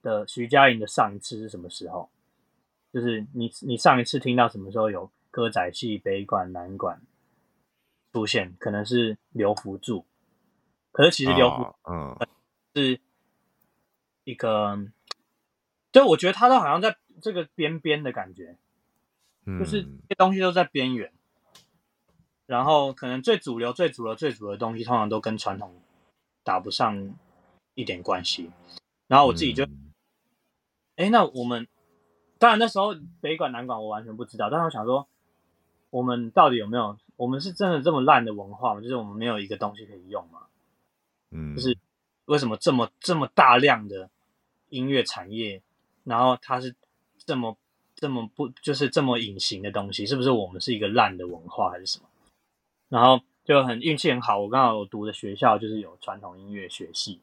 [0.03, 2.11] 的徐佳莹的上一次是什么时候？
[2.93, 7.03] 就是你你上一次听到什么时候有歌仔戏北管南管
[8.11, 8.57] 出现？
[8.59, 10.07] 可能是刘福柱，
[10.93, 12.17] 可是其实刘福嗯
[12.75, 12.99] 是
[14.25, 14.79] 一个，
[15.93, 18.57] 就我觉得他都好像在这个边边的感觉，
[19.45, 21.13] 嗯、就是东西都在边缘，
[22.47, 25.79] 然后可能最主流、最主流、最主流的东西，通常都跟传统。
[26.43, 27.13] 打不上
[27.75, 28.53] 一点关系，
[29.09, 29.65] 然后我自己就，
[30.95, 31.67] 哎、嗯，那我们
[32.39, 35.09] 当然那时候北管南管我完全不知道，但是我想说，
[35.97, 36.99] 我们到底有没有？
[37.17, 38.81] 我们是真的这么烂的文化吗？
[38.81, 40.41] 就是我们没有一个东西可以用吗？
[41.31, 41.77] 嗯，就是
[42.27, 44.11] 为什么这么这么大量的
[44.69, 45.63] 音乐产业，
[46.05, 46.75] 然后它是
[47.25, 47.57] 这么
[47.95, 50.05] 这么不就是这么隐形的东西？
[50.05, 52.09] 是不是我们是一个烂的文化还是什么？
[52.89, 53.21] 然后。
[53.47, 57.21] 就很运气很好，我刚好我读的学校就是有传统音乐学系，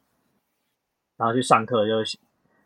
[1.18, 2.18] 然后去上课就是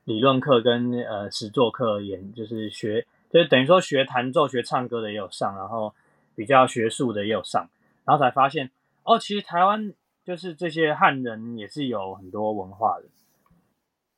[0.04, 5.94] 理论课跟呃实作课，演就是学，就等于说学弹奏、学唱歌的也有上，然后
[6.34, 7.68] 比较学术的也有上，
[8.04, 8.70] 然后才发现
[9.02, 9.92] 哦，其实台湾
[10.24, 13.04] 就是这些汉人也是有很多文化的，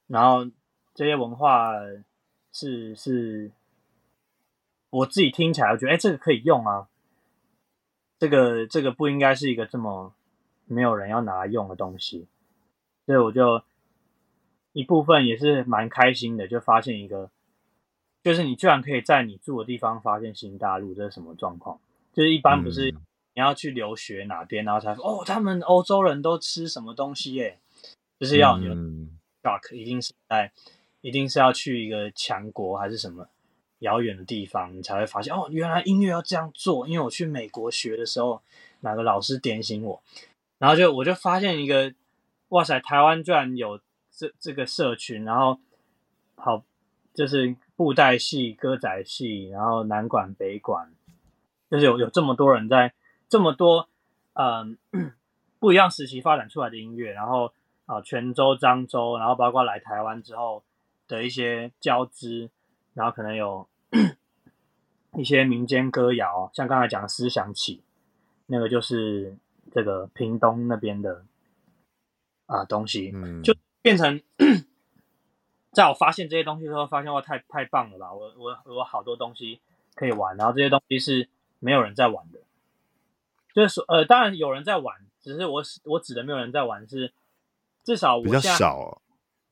[0.06, 0.50] 然后
[0.94, 1.72] 这些文化
[2.52, 3.50] 是是，
[4.90, 6.88] 我自己听起来我觉得哎，这个可以用啊。
[8.18, 10.12] 这个这个不应该是一个这么
[10.66, 12.28] 没有人要拿来用的东西，
[13.06, 13.62] 所以我就
[14.74, 17.30] 一部分也是蛮开心的，就发现一个，
[18.22, 21.80] 就是你居然可以在你住的地方发现新大陆，这是什么状况？
[22.12, 22.96] 就是一般不是你
[23.34, 27.58] 要去留学哪边，然后才说哦，他们欧洲人都吃什么东西耶？
[28.18, 28.74] 就是要有
[29.42, 30.52] shock，一定是在，
[31.00, 33.28] 一定是要去一个强国还是什么？
[33.78, 36.86] 遥远的地方，你才会发现哦，原来音乐要这样做。
[36.86, 38.42] 因为我去美国学的时候，
[38.80, 40.02] 哪个老师点醒我，
[40.58, 41.94] 然后就我就发现一个，
[42.48, 43.80] 哇塞，台湾居然有
[44.10, 45.58] 这这个社群，然后
[46.34, 46.62] 好
[47.14, 50.92] 就是布袋戏、歌仔戏，然后南管、北管，
[51.70, 52.92] 就是有有这么多人在
[53.26, 53.88] 这么多
[54.34, 54.76] 嗯
[55.58, 57.54] 不一样时期发展出来的音乐，然后
[57.86, 60.62] 啊泉州、漳州，然后包括来台湾之后
[61.08, 62.50] 的一些交织，
[62.92, 63.66] 然后可能有。
[65.18, 67.82] 一些民间歌谣，像刚才讲的思想起，
[68.46, 69.36] 那个就是
[69.72, 71.24] 这个屏东那边的
[72.46, 74.22] 啊、呃、东西，嗯、就变成
[75.72, 78.12] 在我发现这些东西之后，发现哇，太太棒了吧！
[78.12, 79.60] 我我我好多东西
[79.94, 81.28] 可以玩，然后这些东西是
[81.58, 82.40] 没有人在玩的，
[83.54, 87.12] 就是说呃，当然有人在玩，只是我我指的没有人在玩是
[87.84, 89.00] 至少我比较少，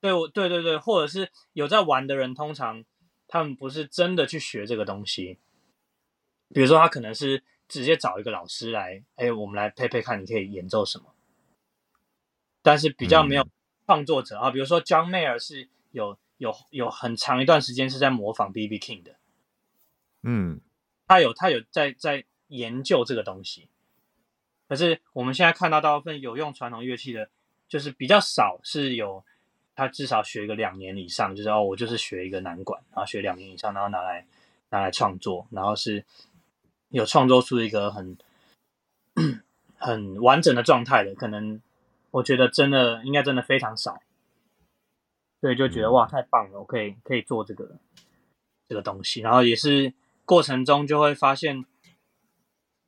[0.00, 2.84] 对，我对对对，或者是有在玩的人，通常
[3.26, 5.38] 他们不是真的去学这个东西。
[6.52, 11.14] 比如说，他可能是直接找一个老师来，哎，我们来配配看，你可以演奏什么。
[12.62, 13.46] 但是比较没有
[13.86, 19.16] 创作者啊，比如说 John Mayer 是有有有很长一段时间是在模仿 BB King 的，
[20.22, 20.60] 嗯，
[21.06, 23.68] 他有他有在在研究这个东西。
[24.68, 27.30] 可是我们现在看到大部分有用传统乐器的，
[27.68, 29.24] 就是比较少是有
[29.74, 34.26] 他至少学一个两年以上，就是哦，我就是学一个南管，然后学两年以上，然后拿来
[34.70, 36.04] 拿来创作，然后是。
[36.90, 38.16] 有创作出一个很
[39.76, 41.60] 很完整的状态的，可能
[42.10, 44.00] 我觉得真的应该真的非常少，
[45.40, 47.78] 所以就觉得哇，太棒了，我可以可以做这个
[48.68, 49.92] 这个东西，然后也是
[50.24, 51.64] 过程中就会发现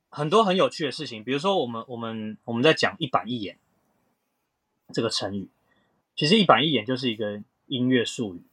[0.09, 3.57] 很多很有趣的事情，比如说我们我们我们在讲一板一眼
[4.93, 5.49] 这个成语，
[6.15, 8.43] 其实一板一眼就是一个音乐术语，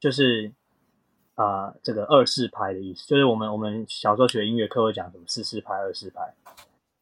[0.00, 0.52] 就是。
[1.34, 6.34] 啊、呃，这个二四拍的意思，就是我们我们小时候学音乐课会讲什么四四拍、二四拍，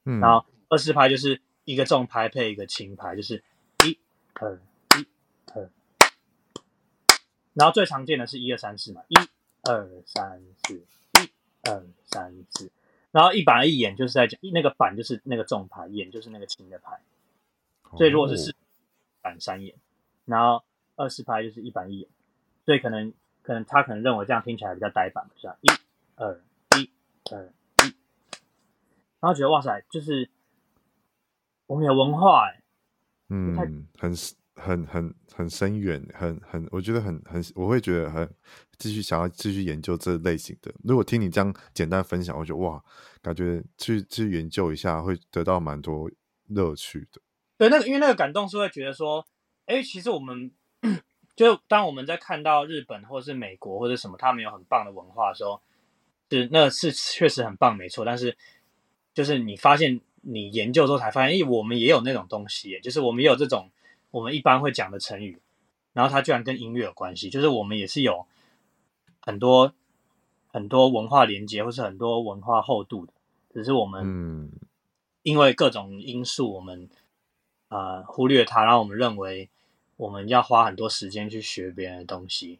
[0.05, 3.43] 嗯，然后二四拍就是一个重拍配一个轻拍，就是
[3.85, 3.99] 一
[4.35, 4.61] 二一二
[7.55, 9.15] 然后最常见的是一二三四嘛，一
[9.69, 11.31] 二三四，一
[11.69, 12.71] 二三四。
[13.11, 17.01] 然后一板一眼就是在讲那个板就是那个重牌，眼就是那个轻的牌。
[17.97, 18.55] 所以如果是四
[19.21, 19.75] 板三眼，
[20.25, 20.63] 然后
[20.95, 22.09] 二四拍就是一板一眼。
[22.65, 25.57] 所以可能可能他可能认为这样听起来比较呆板，是吧？
[25.63, 25.69] 一
[26.15, 26.41] 二
[26.79, 26.91] 一
[27.33, 27.53] 二
[27.85, 27.95] 一，
[29.19, 30.31] 然后觉得哇塞，就是
[31.67, 32.63] 我们有文化哎，
[33.29, 33.57] 嗯，
[33.99, 34.15] 很
[34.61, 38.29] 很很很深远，很很，我觉得很很，我会觉得很
[38.79, 40.73] 继续想要继续研究这类型的。
[40.85, 42.83] 如果听你这样简单分享，我觉得哇，
[43.23, 46.11] 感觉去去研究一下会得到蛮多
[46.49, 47.21] 乐趣的。
[47.59, 49.27] 对，那个因为那个感动是会觉得说，
[49.67, 50.53] 哎，其实我们。
[51.37, 55.63] 就当我们在看到日本或者是美国或者什么，他们有很棒的文化的时候，
[56.29, 58.05] 是那是确实很棒，没错。
[58.05, 58.37] 但是
[59.15, 63.71] 就是你发现你研究之后才发现，诶，我们也有那种东西，就是我们也有这种
[64.11, 65.41] 我们一般会讲的成语，
[65.93, 68.27] 然后它居然跟音乐有关系，就是我们也是有
[69.21, 69.73] 很多
[70.49, 73.13] 很多文化连接或是很多文化厚度的，
[73.53, 74.51] 只是我们
[75.23, 76.89] 因为各种因素，我们
[77.69, 79.49] 啊、呃、忽略它，然后我们认为。
[79.97, 82.59] 我们要花很多时间去学别人的东西，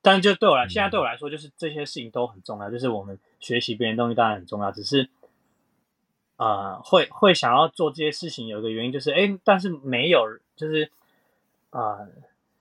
[0.00, 2.68] 但就对我来，现在对我来说，就是这些事情都很重要。
[2.68, 5.08] 就是我们学习别人的东西当然很重要，只是，
[6.36, 10.26] 呃，会会想要做这些事情，有一个原因就是，哎，但是没有，
[10.56, 10.90] 就是，
[11.70, 12.08] 啊、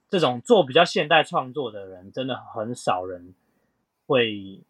[0.10, 3.34] 这种做比较现代创作的人，真的很少人
[4.06, 4.62] 会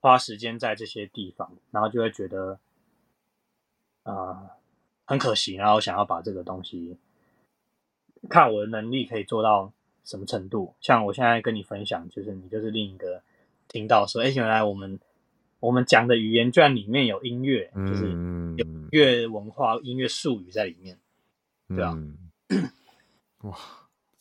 [0.00, 2.58] 花时间在这些地方，然后就会觉得，
[4.04, 4.50] 啊、
[5.04, 6.96] 很可惜，然后想要把这个东西。
[8.30, 9.72] 看我的能力可以做到
[10.04, 10.74] 什么程度？
[10.80, 13.22] 像我现在跟你分享，就是你就是另一个
[13.68, 14.98] 听到说，哎，原来我们
[15.64, 18.10] 我们讲的语言居然里面有音乐，就是
[18.56, 20.98] 有音乐文化、音乐术语在里面，
[21.68, 21.98] 对啊。
[23.42, 23.56] 哇，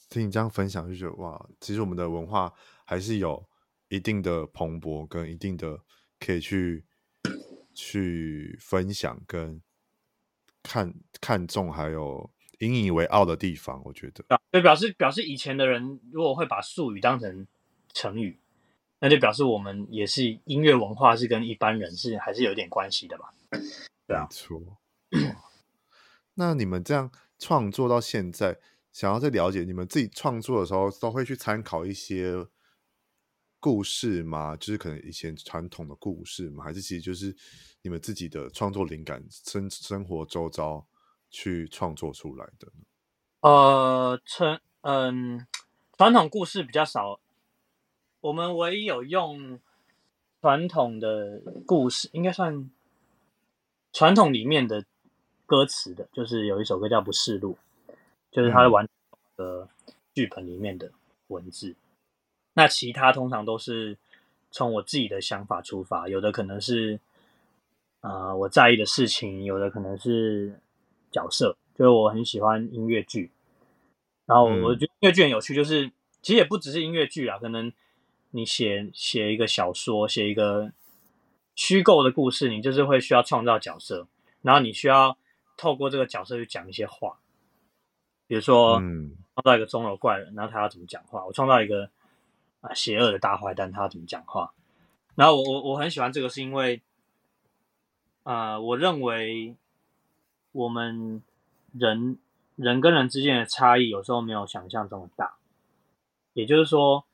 [0.10, 2.54] 听你这样分享就觉得哇，其实我们的文化
[2.86, 3.46] 还是有
[3.90, 5.80] 一定的蓬勃跟一定的
[6.20, 6.84] 可以去
[7.74, 9.62] 去分享跟
[10.62, 12.30] 看看重，还有。
[12.60, 17.46] 引以为傲的地方，我觉得，对，表示表示以前的人如果会把术语当成
[17.92, 18.40] 成语，
[19.04, 23.34] 那就表示我们也是音乐文化是跟一般人是还是有点关系的吧？
[24.08, 24.78] 对啊，没错。
[26.36, 28.58] 那你们这样创作到现在，
[28.94, 32.48] 想要再了解你们自己创作的时候，都会去参考一些
[33.60, 34.56] 故事吗？
[34.56, 36.64] 就是可能以前传统的故事吗？
[36.64, 37.36] 还是其实就是
[37.82, 40.88] 你们自己的创作灵感，生生活周遭？
[41.30, 42.84] 去创作出来的呢，
[43.42, 45.46] 呃，传嗯，
[45.98, 47.20] 传统故事比较少。
[48.24, 49.60] 我们唯一有用
[50.42, 52.72] 传统的故事，应该算
[53.92, 54.86] 传统里面的
[55.46, 57.58] 歌词的，就是有一首歌叫《不示路》，
[58.32, 59.68] 就是它的完整的
[60.14, 60.90] 剧本里面的
[61.28, 61.72] 文字。
[61.72, 61.76] 嗯。
[62.54, 63.98] 那其他通常都是
[64.52, 67.02] 从我自己的想法出发，有的可能是
[68.00, 70.60] 啊，呃，我在意的事情，有的可能是。
[71.12, 73.30] 角色就是我很喜欢音乐剧，
[74.26, 75.92] 然后我觉得音乐剧很有趣，就是、嗯、
[76.24, 77.72] 其实也不只是音乐剧啊，可能
[78.34, 80.72] 你写写一个小说，写一个
[81.56, 84.08] 虚构的故事，你就是会需要创造角色，
[84.42, 85.18] 然后你需要
[85.56, 87.18] 透过这个角色去讲一些话，
[88.28, 91.26] 比如说创造一个钟楼怪人，然后他要怎么讲话？
[91.26, 91.90] 我创造一个
[92.62, 94.54] 啊邪恶的大坏蛋，他要怎么讲话？
[95.16, 96.82] 然后我我我很喜欢这个，是因为
[98.24, 99.56] 啊、呃，我认为。
[100.56, 101.24] 我们
[101.72, 102.20] 人
[102.56, 105.38] 人跟人之间的差异有时候没有想象这么大，
[106.34, 107.06] 也就是说，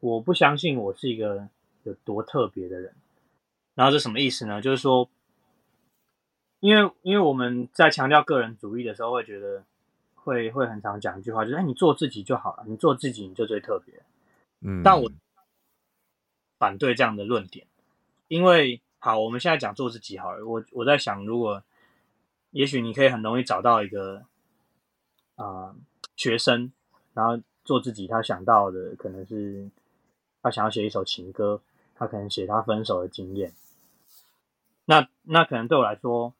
[0.00, 1.48] 我不相信我是一个
[1.84, 2.94] 有多特别的人。
[3.74, 4.62] 然后这什么意思呢？
[4.62, 5.08] 就是说，
[6.60, 9.64] 因为因为我们在强调个人主义的时候，会觉得
[10.14, 14.02] 会会很常讲一句话，就是哎，你做自己就好了，你做自己你就最特别。
[14.62, 15.10] 嗯，但我
[16.58, 17.66] 反对这样的论点，
[18.28, 20.46] 因为好，我们现在讲做自己好了。
[20.46, 21.62] 我我在想，如果
[22.50, 24.24] 也许你可以很容易找到一个
[25.34, 25.76] 啊、呃、
[26.16, 26.72] 学生，
[27.12, 28.06] 然后做自己。
[28.06, 29.68] 他想到的可能是
[30.46, 31.60] 他想要写一首情歌，
[31.96, 33.52] 他可能写他分手的经验。
[34.84, 36.34] 那那可能对我来说，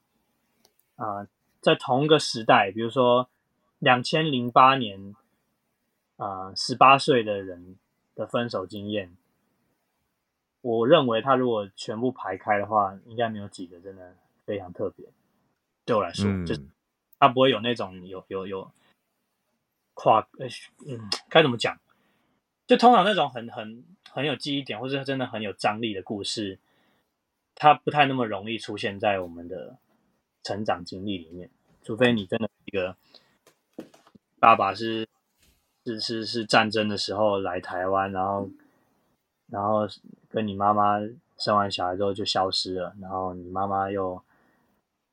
[0.95, 1.27] 啊、呃，
[1.59, 3.29] 在同一个时代，比如说
[3.79, 5.13] 两千零八年，
[6.15, 7.75] 啊十八岁的人
[8.15, 9.13] 的分手经验，
[10.61, 15.05] 我认为他如果全部排开的话，应该没有几个真的非常特别。
[15.83, 16.61] 对我来说，嗯、就是
[17.19, 18.71] 他不会有那种有有有
[19.93, 20.47] 跨呃
[20.87, 21.77] 嗯，该怎么讲？
[22.67, 26.59] 就通常那种很很很有记忆点，或者真的很有张力的故事，
[27.55, 29.77] 它不太那么容易出现在我们的
[30.43, 31.49] 成长经历里面。
[31.83, 32.95] 除非你真的一个
[34.39, 35.07] 爸爸是
[35.85, 38.49] 是是是战争的时候来台湾，然后
[39.49, 39.87] 然后
[40.29, 40.99] 跟你妈妈
[41.37, 44.21] 生完小孩之后就消失了，然后你妈妈又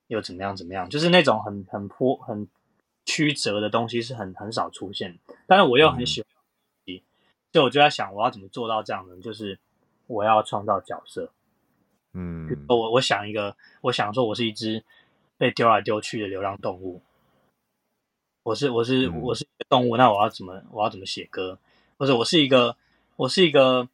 [0.09, 2.49] 又怎么样怎么样，就是那种很很波很
[3.05, 5.16] 曲折的东西是很很少出现，
[5.47, 6.34] 但是我又很喜欢，嗯、
[7.55, 9.57] 所以我就在想我要怎么做到这样呢，就是
[10.09, 11.31] 我要创造角色，
[12.13, 14.83] 嗯，我我想一个，我想说我是一只
[15.39, 17.01] 被丢来丢去的流浪动物。
[18.43, 21.57] 我是我是我是一个动物，那我要怎么我要怎么写歌？
[21.97, 22.77] 或者我是一个
[23.15, 23.89] 我是一个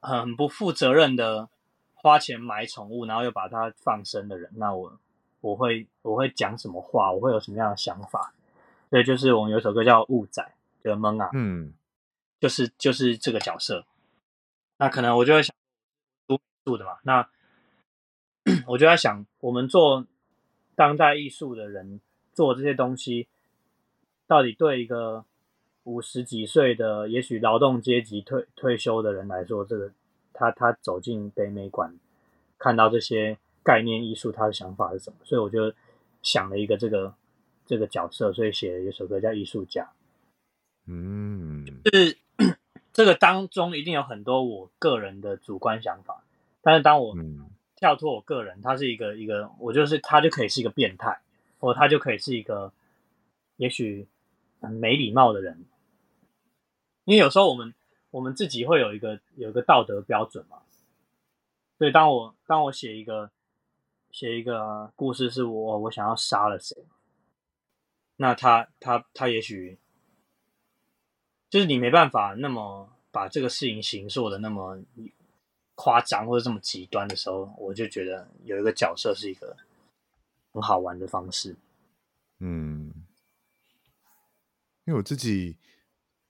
[0.00, 1.50] 很不负责任的
[1.92, 4.98] 花钱买宠物，然后又把它放生的人，那我
[5.42, 7.12] 我会我会讲什么话？
[7.12, 8.32] 我会有什么样的想法？
[8.88, 10.42] 所以就是我们有一首歌叫《雾仔》，
[10.84, 11.74] 就蒙啊，嗯，
[12.44, 13.86] 就是就是这个角色。
[14.76, 15.54] 那可能我就会想
[16.26, 17.26] 读美术的嘛，那
[18.68, 20.04] 我就在想，我们做
[20.74, 22.02] 当代艺术的人
[22.34, 23.28] 做这些东西。
[24.26, 25.24] 到底对一个
[25.84, 29.90] 五十几岁的，也许劳动阶级退退休的人来说，这个
[30.34, 31.98] 他他走进北美馆，
[32.58, 35.16] 看到这些概念艺术，他的想法是什么？
[35.24, 35.72] 所以我就
[36.22, 37.14] 想了一个这个
[37.64, 39.82] 这个角色，所以写了一首歌叫《艺术家》。
[40.86, 42.18] 嗯，就是
[42.92, 46.24] 这个当中一定有很多我个人的主观想法，
[46.62, 47.16] 但是当我
[47.76, 51.20] 跳脱我个人，他是一个一个，我就是他就可以是一个变态，
[51.58, 52.72] 或他就可以是一个，
[53.56, 54.06] 也许。
[54.60, 55.62] 很没礼貌的人，
[57.04, 57.74] 因为有时候我们
[58.10, 60.62] 我们自己会有一个有一个道德标准嘛，
[61.76, 63.30] 所以当我当我写一个
[64.10, 66.86] 写一个故事，是我我想要杀了谁，
[68.16, 69.76] 那他他他也许
[71.54, 74.76] 就是你没办法那么把这个事情形塑的那么
[75.76, 79.56] 夸张或者这么极端的时候，我就觉得有一个角色是一个
[80.50, 81.54] 很好玩的方式，
[82.40, 82.92] 嗯。
[84.84, 85.56] 因为我自己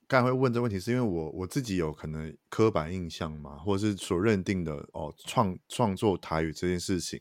[0.06, 7.18] 刚才会问这个问题，是因为我我自己有可能刻板印象嘛，或者是所认定的哦，创创作台语这件事情，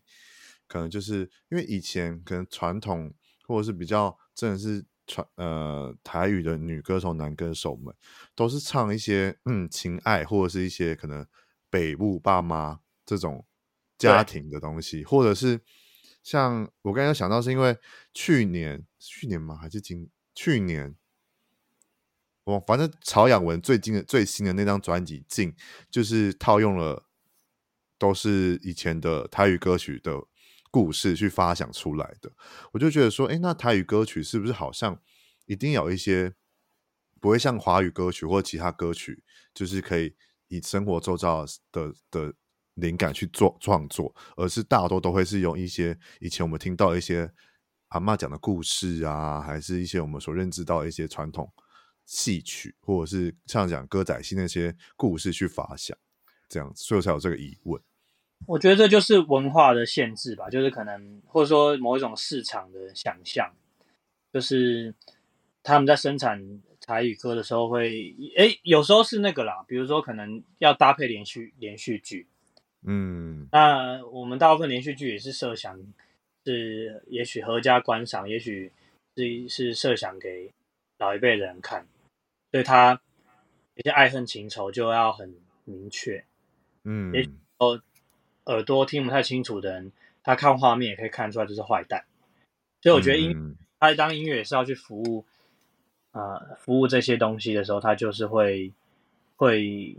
[0.68, 3.14] 可能就是因为以前可能传统
[3.48, 7.94] 或者是比较真的是传呃台语的女歌手、男歌手们，
[8.36, 11.26] 都是唱一些嗯情爱或者是一些可能
[11.70, 13.46] 北部爸妈这种
[13.98, 15.62] 家庭的东西，或者是
[16.22, 17.78] 像我刚才想到是因为
[18.14, 19.56] 去年去年吗？
[19.56, 20.96] 还是今去年？
[22.46, 25.50] 我反正曹雅文最近的最新的那张专辑《静》，
[25.90, 27.06] 就是套用了
[27.98, 30.22] 都是以前的台语歌曲的
[30.74, 32.32] 故事去发想出来的。
[32.72, 35.00] 我就觉得说，哎，那台语歌曲是不是好像
[35.46, 36.34] 一定有一些
[37.22, 40.16] 不会像华语歌曲或其他歌曲，就是可以
[40.48, 42.34] 以生活周遭的的
[42.74, 47.32] 灵感去做创作，而是大多都会是用一些以前我们听到一些
[47.90, 51.54] 阿嬷讲的故事啊，还是一些我们所认知到的一些传统。
[52.06, 55.98] 戏曲，或者是像讲歌仔戏那些故事去发想，
[56.50, 57.82] 这样，所以才有这个疑问。
[58.48, 63.54] 我觉得这就是文化的限制吧，就是可能或者说某一种市场的想象，
[64.32, 64.94] 就是
[65.62, 72.28] 他们在生产台语歌的时候会，哎，有时候是那个啦，比如说可能要搭配连续连续剧，
[72.86, 75.80] 嗯，那我们大部分连续剧也是设想
[76.46, 78.72] 是，也许合家观赏，也许
[79.16, 80.52] 是是设想给
[80.98, 81.88] 老一辈的人看。
[82.52, 83.02] 所以他
[83.74, 85.34] 有些爱恨情仇就要很
[85.64, 86.24] 明确，
[86.84, 87.28] 嗯，也
[87.58, 87.82] 哦
[88.46, 89.92] 耳朵听不太清楚的人，
[90.24, 92.06] 他看画面也可以看出来这是坏蛋。
[92.82, 95.26] 所以我觉得音，嗯、他当音乐也是要去服务，
[96.12, 98.74] 呃，服务这些东西的时候，他就是会
[99.36, 99.98] 会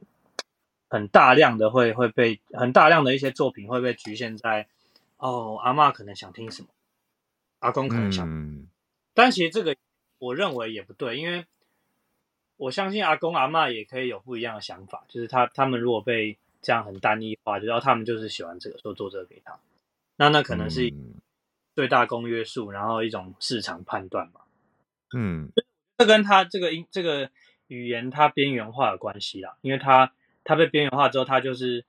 [0.88, 4.66] 很大量的会会被很大量的一些作品会被局限在
[5.16, 6.68] 哦，阿嬷可能想听什么，
[7.60, 8.68] 阿公可能想，嗯、
[9.14, 9.76] 但其实这个
[10.18, 11.44] 我认为也不对，因为。
[12.56, 19.60] 我相信阿公阿嬷也可以有不一样的想法，就是他他们如果被这样很单一化，就知道他们就是喜欢这个，说做这个给他，
[20.16, 20.92] 那那可能是
[21.76, 24.40] 最大公约数，然后一种市场判断嘛。
[25.14, 25.50] 嗯，
[25.98, 27.30] 这跟他这个音这个
[27.68, 30.12] 语言它边缘化有关系啦，因为它
[30.42, 31.84] 它被边缘化之后，它就是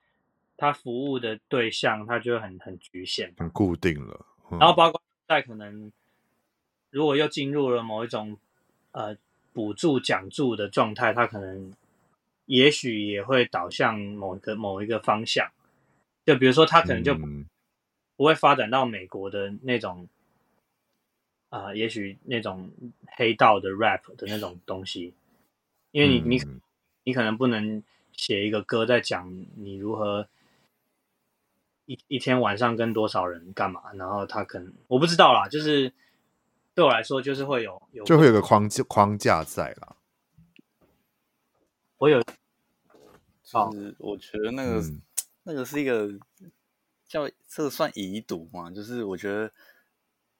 [0.57, 4.25] 它服务的对象，它就很很局限，很固定了。
[4.51, 5.91] 嗯、然后包括在可能
[6.91, 8.37] 如果又进入了某一种
[8.91, 9.17] 呃。
[9.55, 11.71] 补助讲助的状态，它可能
[12.45, 15.51] 也许也会导向某个某一个方向，
[16.25, 17.15] 就比如说他可能就
[18.15, 20.07] 不会发展到美国的那种
[21.49, 22.71] 啊、呃，也许那种
[23.17, 25.13] 黑道的 rap 的那种东西，
[25.91, 26.41] 因为你你
[27.03, 27.83] 你可能不能
[28.13, 30.27] 写一个歌在讲你如何
[31.85, 35.91] 一一天晚上跟多少人干嘛，然后他可能我不知道啦，就是。
[36.75, 39.95] 对我来说，就是会有有，就会有个框架框架在啦。
[41.97, 42.21] 我有，
[43.41, 45.01] 就是我觉得那个、嗯、
[45.43, 46.11] 那个是一个
[47.07, 49.49] 叫这个算遗毒嘛，就是我觉得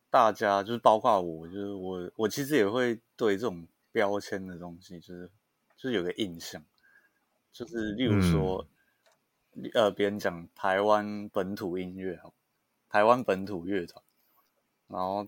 [0.10, 5.32] 大家就是包括我，就是我我其实也会对这种标签的东西，就是
[5.78, 6.62] 就是有个印象，
[7.54, 8.68] 就是例如说，
[9.54, 12.22] 嗯、呃，别人讲台湾本土音乐，
[12.90, 14.04] 台湾本土乐团，
[14.90, 15.26] 然后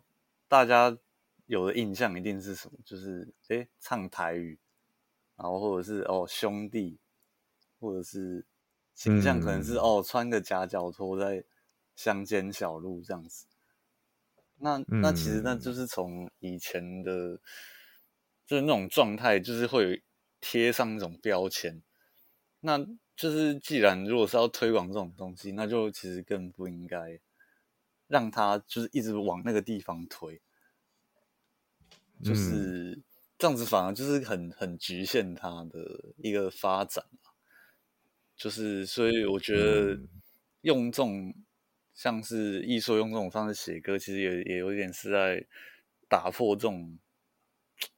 [0.50, 0.98] 大家
[1.46, 2.78] 有的印象一定是什么？
[2.84, 4.60] 就是诶唱台语。
[5.38, 6.98] 然后或者是哦兄弟，
[7.80, 8.44] 或者是
[8.96, 11.46] 形象可能是、嗯、哦穿个夹脚拖在
[11.96, 13.46] 乡间小路这样子，
[14.58, 17.40] 那那其实那就是从以前的，
[18.48, 20.04] 就是那种状态，就是会
[20.42, 21.84] 贴上那种标签。
[22.62, 22.80] 那
[23.16, 27.20] 就是既然如果是要推广这种东西，那就其实更不应该
[28.08, 30.42] 让他就是一直往那个地方推，
[32.24, 33.04] 就是。
[33.38, 37.06] 嗯这样子反而就是很很局限他的一个发展，
[38.36, 40.00] 就是所以我觉得
[40.62, 41.32] 用这种
[41.94, 45.46] 像是艺术用这种方式写歌，其实也也有点是在
[46.10, 46.98] 打破这种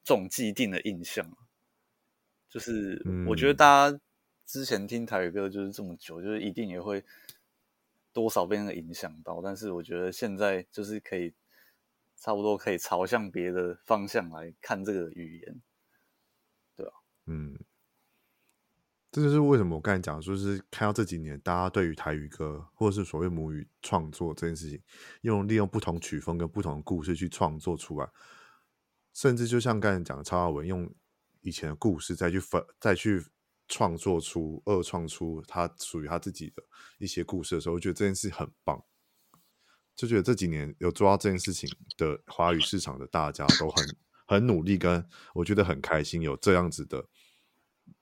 [0.04, 1.26] 这种既定的印象。
[2.50, 4.00] 就是我觉得大家
[4.46, 7.02] 之前听台语歌就是这么久，就是一定也会
[8.12, 11.34] 多少被那个影响到，但是我觉得现在就是可以。
[12.20, 15.62] 差不多可以朝向别的方向来看这个语言，
[16.76, 16.92] 对吧？
[17.28, 17.58] 嗯，
[19.12, 24.82] 这就是为什么我刚才讲，就是看到这几年大家对于台语歌或者是所谓母语创作这件事情，
[25.22, 28.10] 用利用不同曲风跟不同的故事去创作出来，
[29.14, 30.94] 甚至就像刚才讲的曹雅文用
[31.42, 33.24] 以前的故事再去分再去
[33.70, 36.62] 创作出二创出他属于他自己的
[36.98, 38.84] 一些故事的时候，我觉得这件事很棒。
[40.00, 43.86] 就觉得这几年有做到这件事情的华语市场的大家都很
[44.26, 47.06] 很努力，跟我觉得很开心有这样子的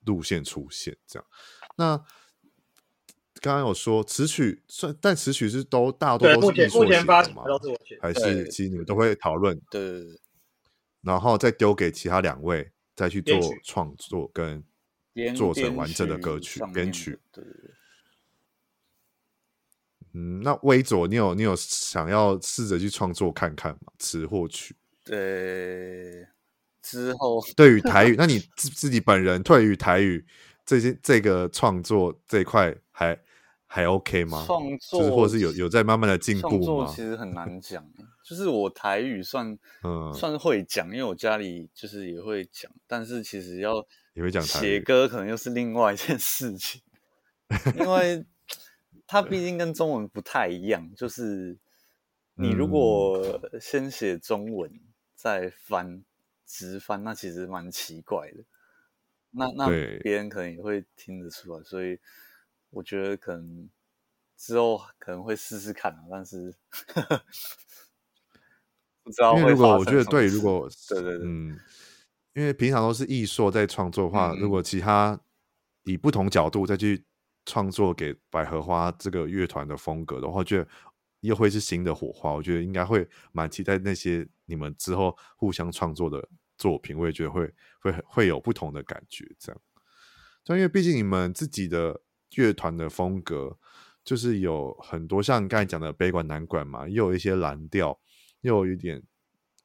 [0.05, 0.95] 路线出现。
[1.07, 1.27] 这样，
[1.75, 1.97] 那
[3.41, 7.43] 刚刚有说词曲算，但词曲是都大多都是艺硕写的吗？
[7.99, 9.59] 还是其实你们都会讨论？
[9.71, 10.03] 对，
[11.01, 14.63] 然后再丢给其他两位再去做创作跟
[15.35, 17.17] 做成完整的歌曲编曲。
[17.31, 17.43] 对。
[20.13, 23.91] 嗯，那微佐，你有你有想要试着去创作看看吗？
[23.99, 24.75] 词或曲？
[25.03, 26.27] 对，
[26.81, 30.25] 之后对于台语， 那你自自己本人对于台语
[30.65, 33.17] 这些这个创作这一块还
[33.67, 34.43] 还 OK 吗？
[34.45, 36.65] 创作，就是、或是有有在慢慢的进步吗？
[36.65, 37.85] 创作其实很难讲，
[38.25, 43.75] 就是我台语算 嗯算是会讲，因为我家里就是也会讲，但是其实要
[44.13, 46.81] 也会讲写歌，可能又是另外一件事情，
[47.77, 48.25] 因为。
[49.07, 51.57] 它毕竟跟中文不太一样，就是
[52.35, 54.69] 你如果先写中文
[55.15, 56.03] 再翻
[56.45, 58.43] 直翻，那其实蛮奇怪的。
[59.31, 59.67] 那那
[60.01, 61.97] 别人可能也会听得出来，所以
[62.69, 63.69] 我觉得可能
[64.35, 66.53] 之后可能会试试看啊，但是
[69.03, 69.39] 不知道会。
[69.39, 71.57] 因为如果我觉得对，如果对对对，嗯，
[72.33, 75.17] 因为平常都是艺硕在创作的话，嗯，如果其他
[75.85, 77.05] 以不同角度再去。
[77.47, 80.67] 创作给百合花这个乐团的风格的话，我觉得
[81.21, 82.33] 又会是新的火花。
[82.33, 86.27] 我觉得应该会蛮期待那些你们之后互相创作的
[86.57, 89.25] 作品，我也觉得会会会有不同的感觉。
[89.39, 89.61] 这样，
[90.49, 92.01] 因为毕竟你们自己的
[92.35, 93.57] 乐团的风格
[94.03, 97.97] 就是有很多像刚才讲的北管南管嘛，又有一些蓝调，
[98.41, 99.01] 又有一点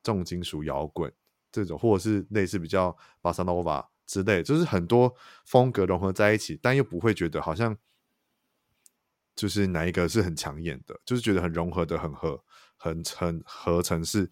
[0.04, 1.12] 重金属摇滚
[1.50, 3.88] 这种，或者是类似比较巴萨诺瓦。
[4.12, 7.74] 之类，就是很多风格融合在一起，但又不会觉得好像
[9.34, 12.44] 就是哪一个是很抢眼的，就是觉得很融合的很合，
[12.76, 14.30] 很很合成是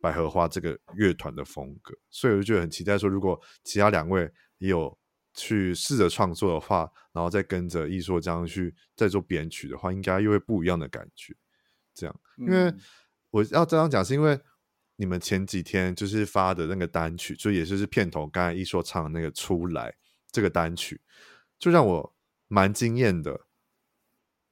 [0.00, 4.98] 百合花这个乐团的风格，所以我就觉得很期待说，如果其他两位也有
[5.34, 11.36] 去试着创作的话，然后再跟着艺硕这样去再做编曲的话，应该又会不一样的感觉。
[11.92, 12.72] 这样，因为
[13.28, 14.40] 我要这样讲，是因为。
[15.00, 19.94] 你们前几天就是发的那个单曲，就也就是片头刚才一说唱那个出来
[20.32, 21.00] 这个单曲，
[21.56, 22.14] 就让我
[22.48, 23.42] 蛮惊艳的。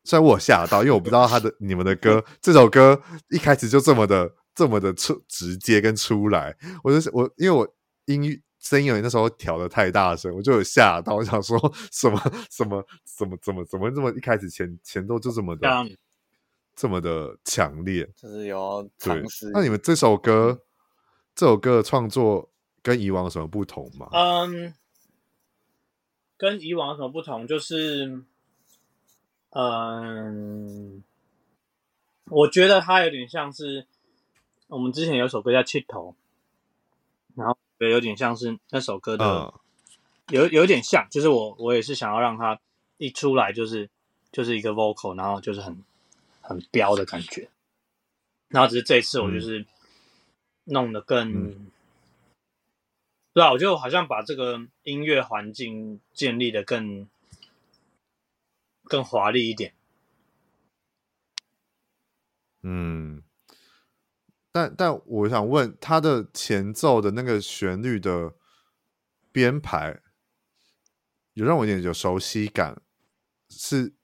[0.05, 7.69] 虽然我吓到，因为我不知道他的你们的歌这首歌一开始就这么的这么的出直接跟出来，我就是我因为我
[8.05, 11.59] 音乐声音有那时候调的太大声，我就有吓到，我想说
[11.91, 12.21] 什么
[12.51, 15.69] 什么怎么怎么怎么这么一开始前前奏就这么的。
[16.77, 19.51] 这么的强烈，就是有尝试。
[19.55, 20.61] 那你们这首歌，
[21.35, 22.51] 这首歌的创作
[22.83, 24.09] 跟以往有什么不同吗？
[24.13, 24.75] 嗯，
[26.37, 27.47] 跟以往有什么不同？
[27.47, 28.23] 就是，
[29.51, 31.03] 嗯，
[32.27, 33.87] 我觉得它有点像是
[34.69, 36.11] 我们之前有首歌叫《气头》，
[37.35, 39.55] 然后也有点像是那首歌的
[40.29, 42.61] 有有点像，就是我我也是想要让它
[42.99, 43.89] 一出来就是
[44.31, 45.83] 就是一个 vocal，然后就是很
[46.49, 47.51] 很飙的感觉。
[48.49, 49.67] 然后只是这一次我就是
[50.65, 51.71] 弄得更，嗯、
[53.33, 57.09] 对啊，我就好像把这个音乐环境建立的更
[58.85, 59.75] 更华丽一点。
[62.63, 63.23] 嗯，
[64.53, 68.35] 但但我想问，它的前奏的那个旋律的
[69.33, 70.01] 编排，
[71.35, 72.81] 有让我有点有熟悉感，
[73.49, 73.96] 是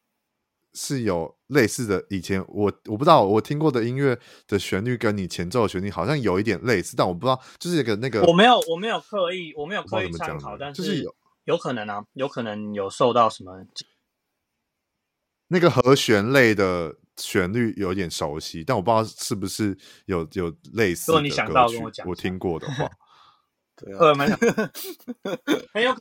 [0.75, 2.05] 是有类似的。
[2.11, 11.15] 以前我我不知道，我听过的音乐的旋律跟你前奏的旋律好像有一点类似，但我不知道，就是一个那个，我没有我没有刻意我没有刻意参考，但是就是有
[11.45, 13.65] 有可能啊，有可能有受到什么
[15.49, 16.97] 那个和弦类的。
[17.19, 21.13] 旋律有点熟悉，但我不知道是不是有有类似的。
[21.13, 22.91] 如果你想到跟我讲，我听过的话，
[23.77, 24.35] 对啊，没有
[25.75, 25.95] 很有，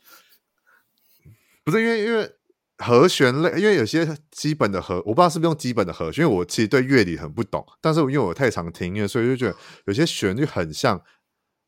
[1.66, 2.34] 不是因为因为
[2.82, 9.56] 和弦类，因为有些基本的和，我不知道是不是用基本的和弦，因为我其实对乐理很不懂，但是因为我太常听音乐，所以就觉得
[9.86, 11.02] 有些旋律很像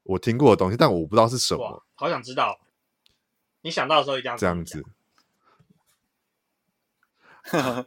[0.03, 1.85] 我听过的东西，但我不知道是什么。
[1.95, 2.59] 好想知道，
[3.61, 4.83] 你想到的时候一定要这样子。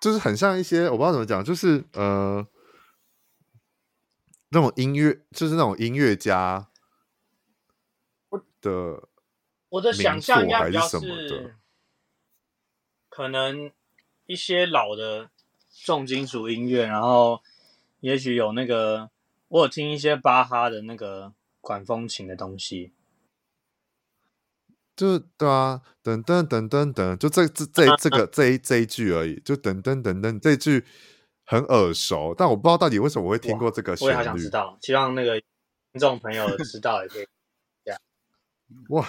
[0.00, 2.46] 就是很像一些我不知道怎么讲，就是呃，
[4.50, 6.68] 那种音乐，就是那种音乐家
[8.60, 9.08] 的，
[9.74, 11.56] 我的想象应该比较是
[13.08, 13.72] 可能
[14.26, 15.30] 一些老的
[15.84, 17.42] 重金属音乐，然后
[17.98, 19.10] 也许有那个
[19.48, 22.92] 我有听一些巴哈的那个管风琴的东西。
[24.94, 30.84] 就对啊，等等等等等，就这这这这个这一这一句而已，就等等等等，这句
[31.44, 34.12] 很耳熟，但我不知道到底为什么我会听过这个旋律。
[34.12, 37.26] 我也好想知道，希望那个听众朋友知道也可以。
[38.90, 39.06] 哇，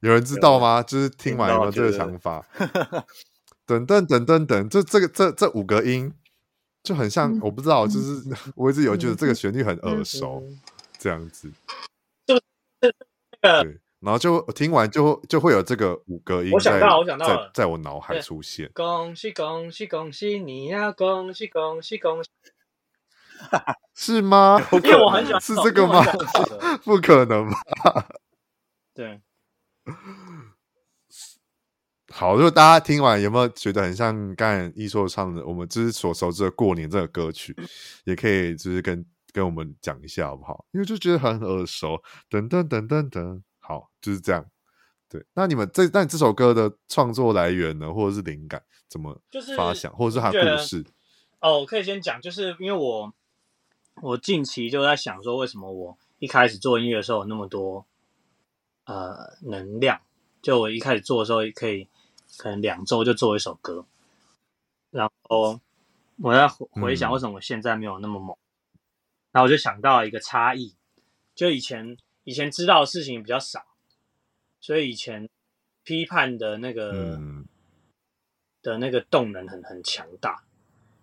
[0.00, 0.82] 有人知道吗？
[0.82, 2.44] 就是听完有没有这个想法？
[3.66, 6.12] 等等等等等，就这个这这五个音
[6.82, 8.22] 就很像，我不知道，就是
[8.54, 10.42] 我一直有觉得这个旋律很耳熟，
[10.98, 11.50] 这样子。
[12.26, 12.40] 就
[12.80, 12.90] 这
[13.40, 13.80] 个。
[14.00, 18.70] 然后就听完就就会有这个五个音，我想到，我想到了，在在我脑海出现。
[18.72, 20.90] 恭喜恭喜恭喜你呀！
[20.90, 22.30] 恭喜恭喜恭喜！
[23.94, 24.58] 是吗？
[24.82, 26.02] 因为我很喜欢，是这个吗？
[26.82, 27.58] 不可能吧？
[28.94, 29.20] 对。
[32.12, 37.54] 好，如果大家听完有没有觉得很像刚才一硕唱的我们就是所熟知的过年这个歌曲，
[38.04, 40.64] 也可以就是跟跟我们讲一下好不好？
[40.72, 42.02] 因为就觉得很耳熟。
[42.28, 43.42] 噔噔噔噔噔。
[43.58, 44.44] 好，就是这样。
[45.08, 50.84] 对，那你们这那这首歌的创作来源呢，或者是灵感怎么就是发想，或者是它故事？
[51.40, 53.14] 哦，我可以先讲，就是因为我
[54.02, 57.86] 我近期就在想说，为什么我一开始做音乐的时候有那么多
[58.84, 60.00] 呃能量？
[60.42, 61.88] 就我一开始做的时候，可以
[62.38, 63.84] 可能两周就做一首歌，
[64.90, 65.60] 然后
[66.18, 68.78] 我在回想为什么我现在没有那么猛，嗯、
[69.32, 70.74] 然后我就想到一个差异，
[71.34, 71.96] 就以前。
[72.24, 73.64] 以前知道的事情比较少，
[74.60, 75.28] 所以以前
[75.82, 77.46] 批判的那个、嗯、
[78.62, 80.44] 的那个动能很很强大。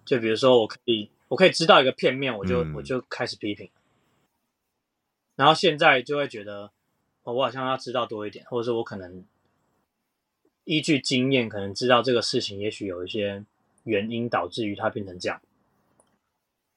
[0.06, 3.70] 就比如说，我可以我可以知道一个片面，我就、嗯、我就开始批评。
[5.36, 6.72] 然后现在就会觉得，
[7.34, 9.24] 我好像要知道多一点，或者说我可能
[10.64, 13.46] 依据经验，可能知道这个事情也许有一些
[13.84, 15.42] 原因导致于它变成这样，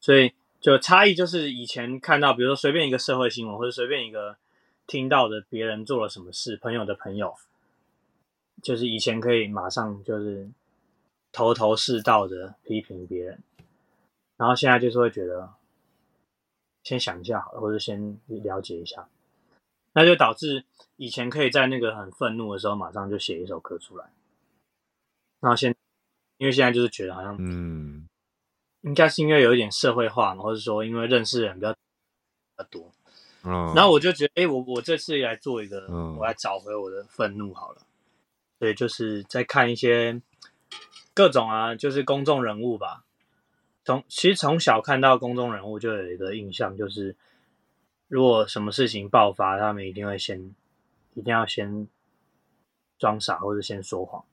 [0.01, 0.33] 所以。
[0.61, 4.37] 就差异就是以前看到，比如说随便一个社会新闻，或者随便一个
[4.87, 7.35] 听到的别人做了什么事，朋友的朋友，
[8.63, 10.51] 就是以前可以马上就是
[11.33, 13.43] 头头是道的批评别人，
[14.37, 15.49] 然后现在就是会觉得
[16.83, 19.09] 先想一下好了，或者先了解一下，
[19.93, 20.65] 那就导致
[20.97, 24.07] 以前可以在那个很愤怒的时候马上就写一首歌出来，
[25.41, 25.75] 然后现
[26.39, 28.07] 因为现在就是觉得好像嗯。
[28.83, 31.79] 应该是因为有一点社会化嘛，或者说因为认识的人比较比
[32.57, 32.91] 较多，
[33.45, 37.83] 嗯，然后我就觉得，哎、欸，我我这次来做一个，嗯、我来找回我的愤怒好了。
[38.59, 40.23] 对，就是在看一些
[41.13, 43.05] 各种啊，就是公众人物吧。
[43.85, 47.15] 从其实从小看到公众人物，就有一个印象，就是
[48.11, 50.53] 如果什么事情爆发，他们一定会先
[51.15, 51.87] 一定要先
[52.99, 54.25] 装傻，或者先说谎。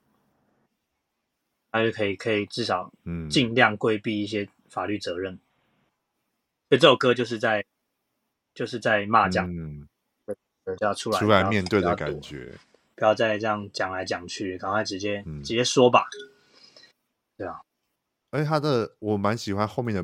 [1.71, 2.91] 他就可以，可以至少
[3.29, 5.35] 尽量规避一些法律责任。
[6.69, 7.63] 所以这首歌就是在，
[8.55, 9.87] 就是在骂讲，嗯，
[10.79, 12.57] 要出来出来面对的感觉，
[12.95, 16.07] 不要再这样讲来讲去，赶快直接直接说吧。
[17.37, 17.61] 对啊，
[18.31, 20.03] 而且他的我蛮喜欢后面的，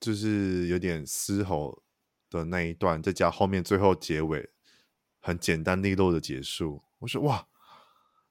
[0.00, 1.82] 就是有点嘶吼
[2.30, 4.50] 的那一段，再加后面最后结尾
[5.20, 6.82] 很简单利落的结束。
[6.98, 7.46] 我说哇，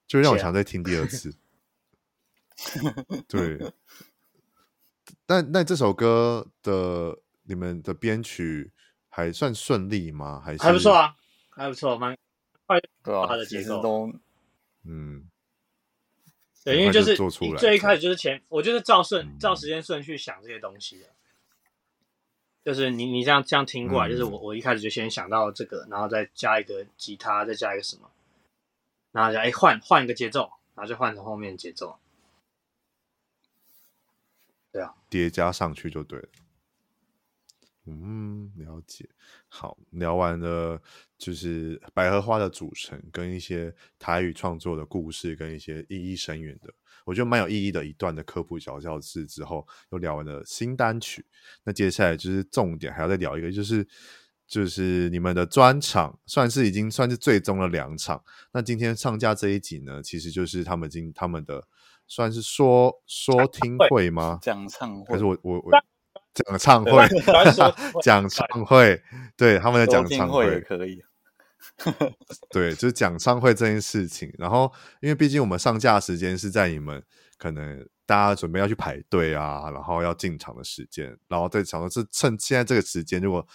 [0.08, 1.36] 就让我想再听第二次。
[3.28, 3.74] 对，
[5.26, 8.72] 但那这首歌的你们的编曲
[9.10, 10.42] 还算顺利吗？
[10.44, 11.16] 还是还不错啊，
[11.50, 12.18] 还不错，蛮
[12.66, 12.80] 快。
[13.04, 14.12] 对啊，的节奏都
[14.84, 15.30] 嗯，
[16.64, 17.18] 对，因为就是
[17.58, 21.15] 最一开始就是前，我就是照顺、嗯、照时间顺序想这些东西的。
[22.66, 28.10] 就是你你这样这样听过来，嗯、就是我我一开始就先想到这个，然后再加一个吉他，再加一个什么，
[29.12, 32.00] 然后就哎换换一个节奏，然后就换成后面的节奏。
[34.72, 36.28] 对啊，叠加上去就对了。
[37.88, 39.08] 嗯，了解。
[39.48, 40.82] 好，聊完了
[41.18, 46.74] 就是百合花的组成，跟一些台语创作的故事，跟一些意义深远的。
[47.06, 51.26] 我觉得蛮有意义的一段的科普小教室之后，又聊完了新单曲。
[51.64, 53.88] 那接下来就是重点，还要再聊一个，就是
[54.48, 58.24] 就是你们的专场，算是已经算是最终的两场。
[58.52, 61.68] 那今天上架这一集呢，其实就是他们今他们的
[62.08, 64.40] 算是说说听会吗？
[64.42, 65.72] 讲唱会，可是我我我
[66.36, 67.08] 讲唱会，
[68.04, 69.02] 讲唱会，
[69.36, 71.02] 对他们在讲唱会也可以。
[72.52, 74.32] 对，就是讲唱会这件事情。
[74.38, 74.72] 然后，
[75.02, 77.04] 因为毕竟我们上架时间是在你们
[77.38, 83.46] 可能大家准备要去排队啊，然后要进场的时间，然后在想说，是趁现在这个时间，如果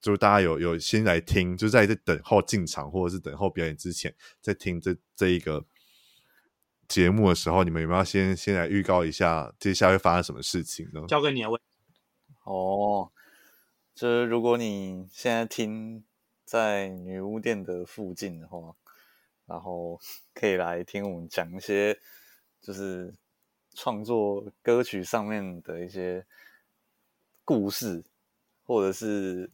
[0.00, 5.64] 就是大家有有先来听，就在这等候进场或者是等候表演之前，在听这这一个
[6.86, 11.02] 节目的时候，你们有没有先先来预告一下接下来会发生什么事情呢？
[11.08, 11.48] 交给你啊，
[12.52, 13.10] 哦，
[13.94, 16.04] 就是如果你现在听。
[16.42, 18.74] 在女巫店的附近的话，
[19.46, 20.00] 然后
[20.34, 21.96] 可以来听我们讲一些，
[22.60, 23.14] 就是
[23.72, 26.26] 创作歌曲上面的一些
[27.44, 28.02] 故事，
[28.64, 29.48] 或者是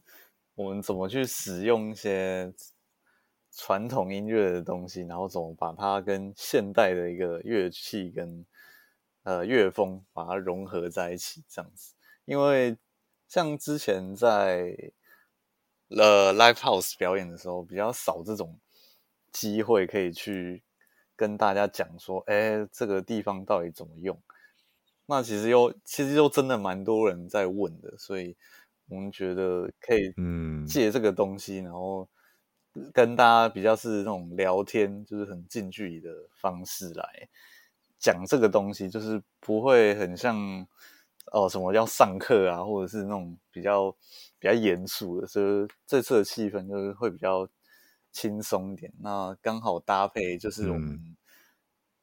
[0.55, 2.51] 我们怎么去使用一些
[3.51, 8.43] 传统音乐的东西，然后怎么把它跟现代的一个乐器跟
[9.21, 11.93] 呃乐风把它融合在一起，这样子。
[12.25, 12.75] 因为
[13.27, 14.75] 像之前在
[15.89, 18.59] 呃，live house 表演的时候比较少这种
[19.31, 20.63] 机会可以去
[21.15, 24.21] 跟大家讲说，哎，这个地方到底怎么用？
[25.05, 28.35] 那其实又其实又真的蛮多人在问的，所以
[28.89, 30.13] 我们觉得可以
[30.67, 32.07] 借这个东西，嗯、然后
[32.93, 37.29] 跟大家比较是那种聊天，就是很近距离的方式来
[37.99, 40.65] 讲这个东西，就是不会很像。
[41.31, 43.91] 哦，什么要上课啊，或者是那种比较
[44.39, 47.47] 比较严肃的，所以这次的气氛就是会比较
[48.13, 48.93] 轻松一点。
[48.99, 51.17] 那刚好搭配就是我们、嗯、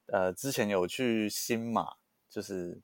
[0.08, 1.94] 呃之前有去新马，
[2.28, 2.78] 就是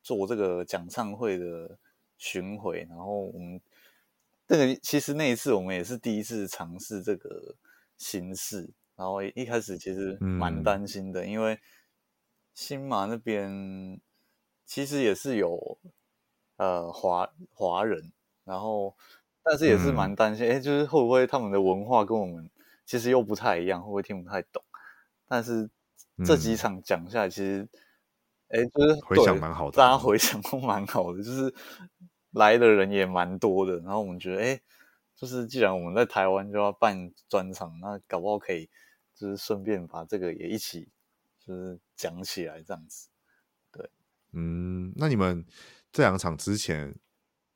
[0.00, 1.76] 做这个讲唱会的
[2.16, 3.60] 巡回，然后我们
[4.46, 7.56] 这个其实那一次我们也是第一次尝试这个
[7.98, 11.58] 形式，然后一开始其实蛮担心的，嗯、因为
[12.54, 14.00] 新马那边。
[14.66, 15.78] 其实也是有
[16.56, 18.12] 呃华华人，
[18.44, 18.94] 然后
[19.42, 22.50] 但是也是蛮担心，哎、嗯，就是会不会他们的文化跟我们
[22.84, 24.62] 其实又不太一样，会不会听不太懂？
[25.28, 25.70] 但是
[26.24, 27.68] 这几场讲下来，其实
[28.48, 31.54] 哎、嗯，就是回想蛮好的，大家回想都蛮好的，就是
[32.32, 33.76] 来的人也蛮多的。
[33.78, 34.60] 然后我们觉得，哎，
[35.14, 38.68] 就是既然我们在台湾就要办专场，那搞不好可以
[39.14, 40.88] 就是顺便把这个也一起
[41.38, 43.08] 就是讲起来，这样子。
[44.38, 45.42] 嗯，那你们
[45.90, 46.94] 这两场之前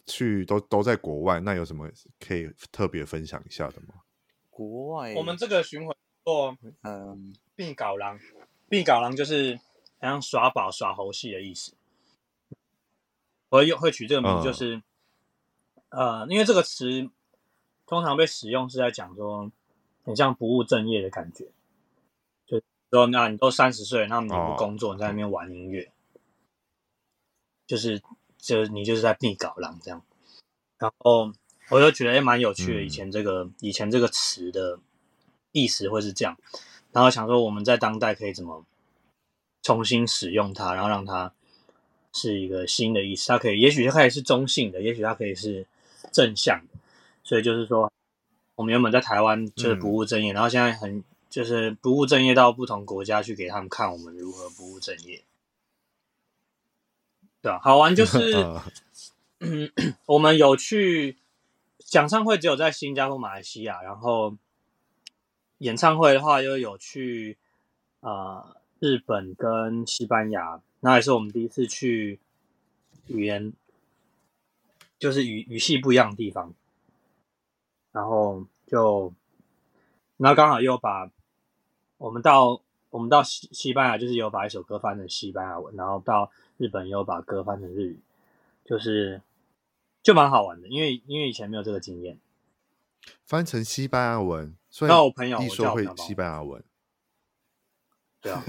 [0.07, 3.97] 去都都在国外，那有什么可以特别分享一下的吗？
[4.49, 8.19] 国外，我们这个巡回做嗯，闭搞郎，
[8.71, 9.57] 闭搞狼就是
[9.99, 11.75] 好像耍宝耍猴戏的意思。
[13.51, 14.77] 我有会取这个名字，就是、
[15.91, 17.11] 嗯、呃，因为这个词
[17.85, 19.53] 通常被使用是在讲说
[20.05, 21.47] 很像不务正业的感觉，
[22.47, 25.93] 就说那你都三十岁，那你不工作，哦、你在那边玩音乐。
[27.71, 28.03] 就是，
[28.37, 30.03] 就是你就是在避搞狼这样，
[30.77, 31.33] 然后
[31.69, 32.83] 我就觉得也蛮有趣的。
[32.83, 34.81] 以前这个、嗯、以前这个词的
[35.53, 36.37] 意思会是这样，
[36.91, 38.65] 然后想说我们在当代可以怎么
[39.63, 41.33] 重新使用它，然后让它
[42.13, 43.29] 是一个新的意思。
[43.29, 45.65] 它可以，也许它可以是中性的，也许它可以是
[46.11, 46.81] 正向的。
[47.23, 47.89] 所以就是说，
[48.57, 55.23] 我们原本在台湾就是不务正业，嗯、然后现在很就是不务正业到不同国家去给他们看我们如何不务正业。
[57.43, 58.47] 对啊，好玩就是，
[59.39, 59.71] 嗯，
[60.07, 61.17] 我们有去
[61.79, 64.37] 讲唱会，只有在新加坡、马来西亚，然后
[65.59, 67.39] 演唱会的话，又有去
[68.01, 72.21] 啊、呃、日本跟西班牙，那也是我们第一次去
[73.07, 73.55] 语言，
[74.99, 76.53] 就是语语系不一样的地方，
[77.93, 79.15] 然后就
[80.19, 81.11] 然后刚好又把
[81.97, 82.61] 我们到
[82.91, 86.31] 我们到西西班牙，就是有把一首歌翻成西班牙文，然后到
[86.61, 88.01] 日本有把歌翻成日语，
[88.67, 89.23] 就是
[90.03, 92.21] 就蛮好玩的，因为因为以前没有这个经验。
[93.25, 96.63] 翻成西班牙文，所以那我朋友一说会西班牙文，
[98.21, 98.45] 对啊，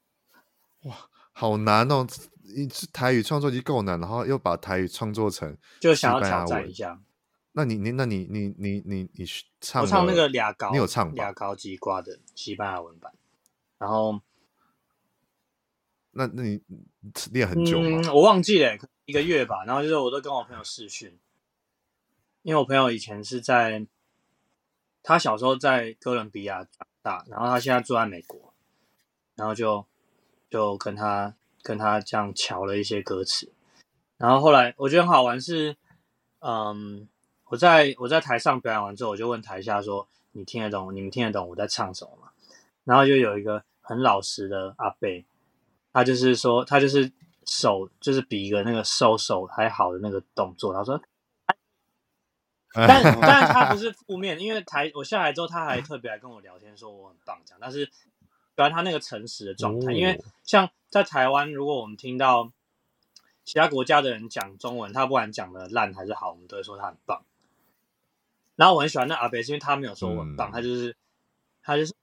[0.84, 2.06] 哇，好难哦！
[2.42, 6.98] 一台语创作就够难，然后又把台语创作成就想要挑战一下。
[7.52, 9.26] 那你你那你你你你你
[9.60, 13.12] 唱我唱那个俩高，你有唱俩高鸡瓜的西班牙文版，
[13.76, 14.22] 然后
[16.16, 16.60] 那那你
[17.32, 18.00] 练很久吗？
[18.02, 19.64] 嗯，我忘记了，一个月吧。
[19.64, 21.16] 然后就是我都跟我朋友试训，
[22.42, 23.86] 因为我朋友以前是在
[25.02, 28.52] 他小时候在哥伦比亚长大，然后他现在住在美国，
[29.34, 29.86] 然后就
[30.50, 33.52] 就跟他跟他这样瞧了一些歌词，
[34.16, 35.76] 然后后来我觉得很好玩是，
[36.40, 37.08] 嗯。
[37.48, 40.92] 我在我在台上表演完之后，我就问台下说：“你听得懂？
[40.92, 42.30] 你们听得懂我在唱什么吗？”
[42.82, 45.08] 然后就有一个很老实的阿伯，
[45.96, 47.10] 他就是说，他就是
[47.46, 50.74] 手就是比一个那个收手还好的那个动作。
[50.74, 51.00] 他说：
[52.74, 57.56] “但但他不是负面，因为台我下来之后，他还特别来跟我聊天，说我很棒，讲。
[57.58, 57.92] 但是，主
[58.56, 62.52] 要他那个诚实的状态，因为像在台湾，如果我们听到
[63.46, 67.24] 其他国家的人讲中文，他不管讲的烂还是好，我们都会说他很棒。”
[68.54, 70.94] 然后我很喜欢那阿北，是因为他没有说我很棒，嗯、他就是
[71.62, 71.94] 他就是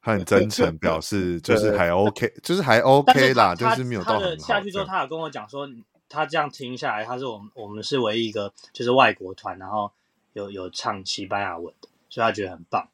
[0.00, 4.20] 他很真诚， 表示就是还 OK，对就是还 OK 啦，就是没有到。
[4.36, 5.68] 下去之后，他有跟我讲说，
[6.08, 9.92] 他这样听下来，他是我们我们是唯一一个就是外国团，然后
[10.32, 12.88] 有有唱西班牙文的，所以他觉得很棒。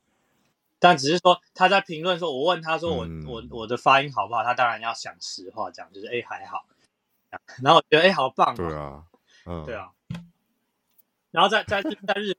[0.78, 6.66] 但只是说他在评论说，我问他说我、嗯、我我的发音好不好，他当然要讲实话，讲就是哎还好。
[7.62, 9.02] 然后我觉得哎好棒，对啊，
[9.46, 9.90] 嗯，对啊。
[11.30, 12.36] 然后在在在日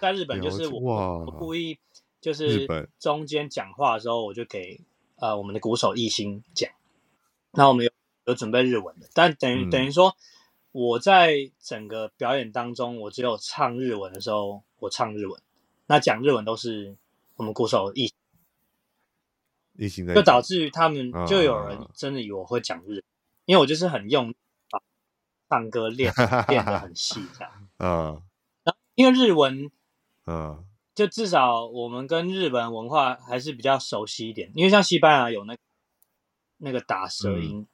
[0.00, 1.78] 在日本，就是我我故意
[2.20, 2.66] 就是
[2.98, 4.80] 中间讲话的时候，我就给
[5.16, 6.70] 呃我们的鼓手艺兴讲。
[7.52, 7.92] 那我们有
[8.24, 10.16] 有准备日文的，但等于等于说
[10.72, 15.40] 我在整个表演当中，我只有唱日文的时候我唱日文，
[15.86, 16.96] 那讲日文都是
[17.36, 18.12] 我们鼓手艺
[19.76, 23.02] 艺兴，就导致于他们就有人真的以为我会讲日文，
[23.46, 24.34] 因为我就是很用。
[25.50, 26.12] 唱歌练
[26.48, 27.68] 练得很细，这样。
[27.78, 28.22] 嗯，
[28.96, 29.70] 因为日文，
[30.26, 30.62] 嗯，
[30.98, 34.50] 就至少我们跟日本文化还是比较熟悉一点。
[34.56, 35.60] 因为像西班牙有那個、
[36.56, 37.66] 那个打舌音，嗯、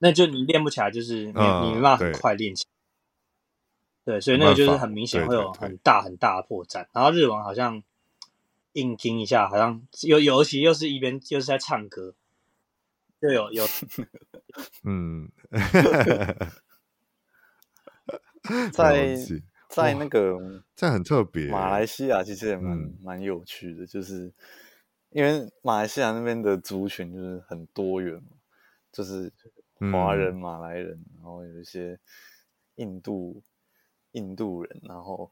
[0.00, 2.66] 那就你练不起来，就是你、嗯、你没办法很快练起
[4.04, 4.06] 来。
[4.12, 6.86] 对，所以那个就是很明显会有很大很大的破绽。
[6.92, 7.82] 然后日文好像
[8.74, 12.14] 硬听一下，好像尤尤其又是一边又是在唱歌。
[13.22, 13.66] 就有有，
[14.84, 15.30] 嗯，
[18.70, 19.16] 在
[19.68, 20.38] 在那个
[20.74, 21.48] 这很特别。
[21.48, 24.32] 马来西亚其实也蛮蛮有趣的，就是
[25.10, 28.36] 因为马来西亚那边的族群就是很多元嘛，
[28.92, 29.32] 就是
[29.92, 31.98] 华人、马来人，然后有一些
[32.76, 33.42] 印度
[34.12, 35.30] 印度人，然后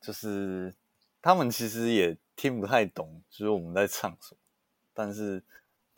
[0.00, 0.74] 就是
[1.20, 4.40] 他们其实也听不太懂，就是我们在唱什么，
[4.92, 5.42] 但是。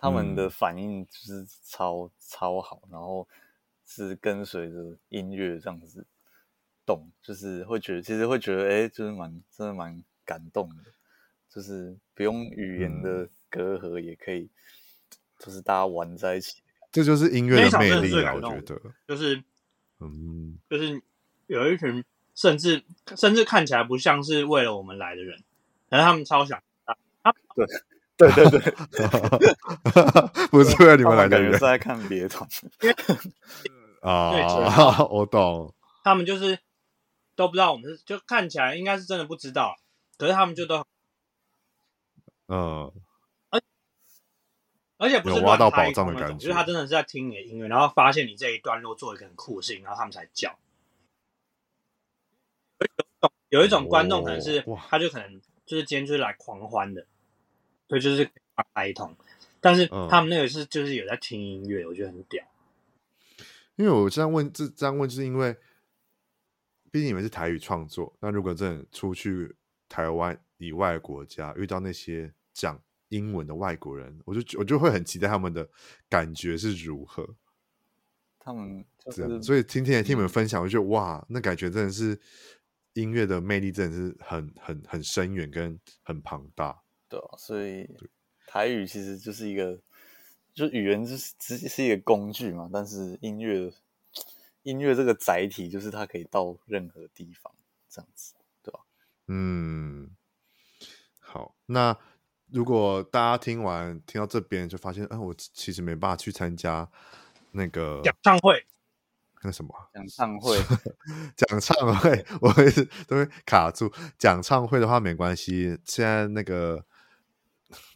[0.00, 3.26] 他们的反应就是超、嗯、超好，然后
[3.84, 6.06] 是跟随着音乐这样子
[6.88, 10.76] 动，就是会觉得其实会觉得哎、欸，就是蛮真的蛮感动的，
[11.54, 14.50] 就是不用语言的隔阂也可以，嗯、
[15.38, 18.32] 就是大家玩在一起，这就是音乐的魅力啊！
[18.34, 19.44] 我觉得就是
[20.00, 21.02] 嗯，就是
[21.46, 22.02] 有一群
[22.34, 22.82] 甚至
[23.16, 25.38] 甚至看起来不像是为了我们来的人，
[25.90, 26.62] 可是他们超想
[27.20, 27.66] 啊，对。
[28.18, 28.60] 对对对，
[30.50, 32.44] 不是为了你们来的人，是在看别团
[34.00, 34.32] 啊。
[35.04, 35.72] 我懂，
[36.02, 36.58] 他们就是
[37.38, 39.78] 都不知道我们是，就看起来应该是真的不知道，
[40.16, 40.84] 可是他们就都
[42.48, 42.92] 嗯，
[43.50, 43.62] 而
[44.96, 50.58] 而且不是挖到宝藏的感觉，就是他真的是在听你的音乐，然后发现你这一段落做一个很酷的事情，然后他们才叫。
[53.50, 57.06] 有一种观众可能是，他就可能就是今天就是来狂欢的。
[57.86, 58.28] 对，就是
[58.72, 59.14] 哀痛，
[59.60, 62.44] 但是他们那个是就是有在听音乐，嗯、我觉得很屌。
[63.76, 65.56] 因为我这样问，这这样问，就是因为
[66.90, 69.54] 毕竟你们是台语创作，那如果真的出去
[69.88, 75.68] 台湾以外国家遇到那些讲英文的外国人，我就我就会很期待他们的
[76.08, 77.36] 感觉是如何。
[78.40, 82.18] 他们、就是、这样，所以今天也听你们分享，我觉得哇，那感觉真的是
[82.94, 86.82] 音乐的魅力，真的是很很很深远跟很庞大。
[87.10, 87.86] 对啊，所以
[88.46, 89.78] 台语其实就是一个，
[90.54, 92.70] 就语言就是只是一个工具嘛。
[92.72, 93.70] 但是音乐，
[94.68, 97.50] 音乐这个载体就是它可以到任何地方，
[97.88, 98.80] 这样子，对吧？
[99.28, 100.10] 嗯，
[101.18, 101.96] 好，那
[102.50, 106.86] 如果大家听完听到这边就发现，嗯、呃，我其实没办法去参加
[107.52, 108.66] 那个演唱会，
[109.42, 109.74] 那什么？
[109.94, 110.58] 讲唱会，
[111.34, 113.90] 讲唱会，我一直都会卡住。
[114.18, 116.84] 讲唱会的话没关系，现在那个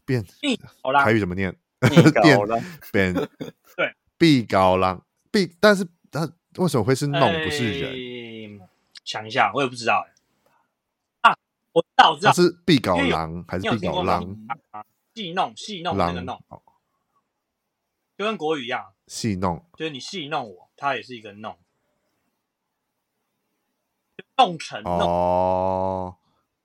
[0.07, 0.25] 变，
[0.83, 1.55] 好啦，台语怎么念？
[1.81, 2.37] 变
[2.93, 3.15] 变，
[3.77, 5.05] 对，毕高浪。
[5.33, 7.93] 毕， 但是他为什么会是弄不是人？
[7.93, 8.61] 欸、
[9.05, 10.07] 想一下，我也不知道。
[11.23, 11.37] 啊
[11.73, 14.37] 我知道，我知道，是毕搞狼还是毕搞狼？
[15.15, 16.43] 戏弄，戏弄那个弄，
[18.19, 21.57] 就跟国语一样，戏弄，就是你戏弄我，它也是一个弄，
[24.37, 25.01] 弄成弄。
[25.01, 26.17] 哦，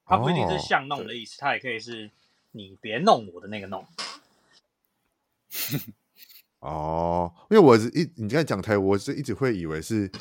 [0.06, 2.12] 它不一定是像弄的意思，它也可以是
[2.52, 3.86] 你别弄我的那个弄。
[6.60, 10.12] 哦，因为我是一你刚才讲台，我是一直会以为是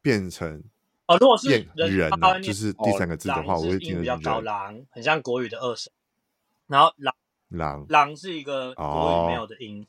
[0.00, 0.62] 变成。
[1.06, 5.92] 哦，如果是人，人啊，就是第三个字的话，哦、我会听比较高，狼很像国语的二声，
[6.66, 7.14] 然后狼
[7.48, 9.86] 狼狼是一个国语没有的音，哦、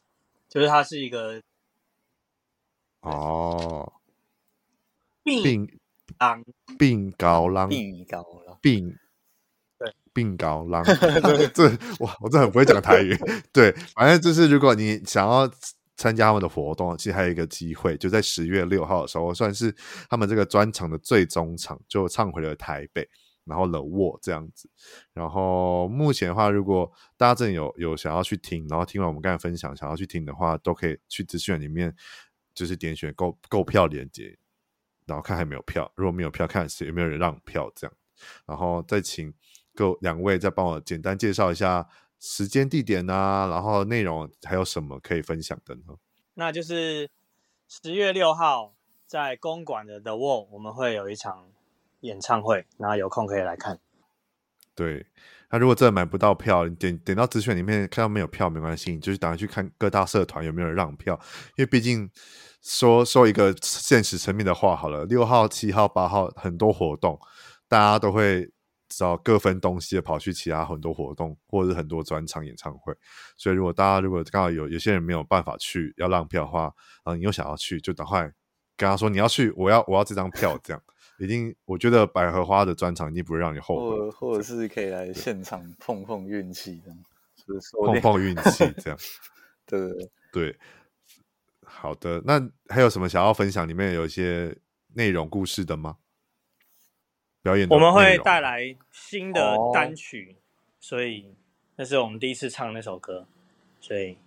[0.50, 1.42] 就是它是一个
[3.00, 3.94] 哦，
[5.24, 5.80] 病
[6.20, 6.44] 狼
[6.78, 8.98] 病高狼病高狼病
[9.78, 10.84] 对病高浪，
[11.56, 11.70] 这
[12.00, 13.16] 哇，我真的很不会讲台语，
[13.54, 15.50] 对，反正就是如果你想要。
[15.98, 19.74] 参加他们的活动，其实还有一个机会，就在十月六号的时候，算是
[20.10, 23.08] 他们这个专场的最终场，就唱回了台北，
[23.46, 24.70] 然后冷卧这样子。
[25.14, 31.96] 然后目前的话，如果大家真的有有想要去听，然后听完我们刚才分享，想要去听的话，都可以去资讯里面，
[32.54, 34.38] 就是点选购购票链接，
[35.06, 37.94] 然后看还有没有票，如果没有票，看是有没有人让票这样，
[38.46, 39.34] 然后再请
[39.74, 41.88] 各两位再帮我简单介绍一下。
[42.20, 45.96] 时间、地点啊，然后内容还有什么可以分享的呢？
[46.34, 47.10] 那就是
[47.68, 48.74] 十月六号
[49.06, 51.50] 在公馆的 The Wall，我们会有一场
[52.00, 53.80] 演唱会，然后有空可以来看。
[54.74, 55.06] 对，
[55.52, 61.20] 那如果真的买不到票，你点点到资讯里面看到没有票没关系，你就是打算去看各大社团有没有人让票，
[61.58, 62.10] 因为毕竟
[62.62, 67.20] 说说一个现实层面的话，好了，六号、七号、八号很多活动，
[67.68, 68.52] 大家都会。
[68.88, 72.94] 找各分东西的跑去其他很多活动，或者是很多专场演唱会。
[73.36, 76.74] 所以，如果大家如果刚好有有些人没有办法去，要让票的话，然
[77.06, 78.32] 后，你又想要去，就赶快
[78.78, 80.82] 跟他说你要去，我要我要这张票，这样
[81.20, 81.56] 一定。
[81.66, 87.00] 我觉得百合花的专场一定不会让你后悔，或或者是可以来现场碰碰运气，这样
[87.48, 89.00] 就是碰碰运气， 这样。
[89.66, 90.10] 对对对，
[90.52, 90.58] 对，
[91.64, 92.22] 好的。
[92.26, 93.68] 那还有什么想要分享？
[93.68, 94.56] 里面有一些
[94.94, 95.98] 内容故事的吗？
[97.46, 100.42] 表演，我们会带来新的单曲，哦、
[100.80, 101.36] 所以
[101.76, 103.28] 那是我们第一次唱那首歌，
[103.80, 104.18] 所以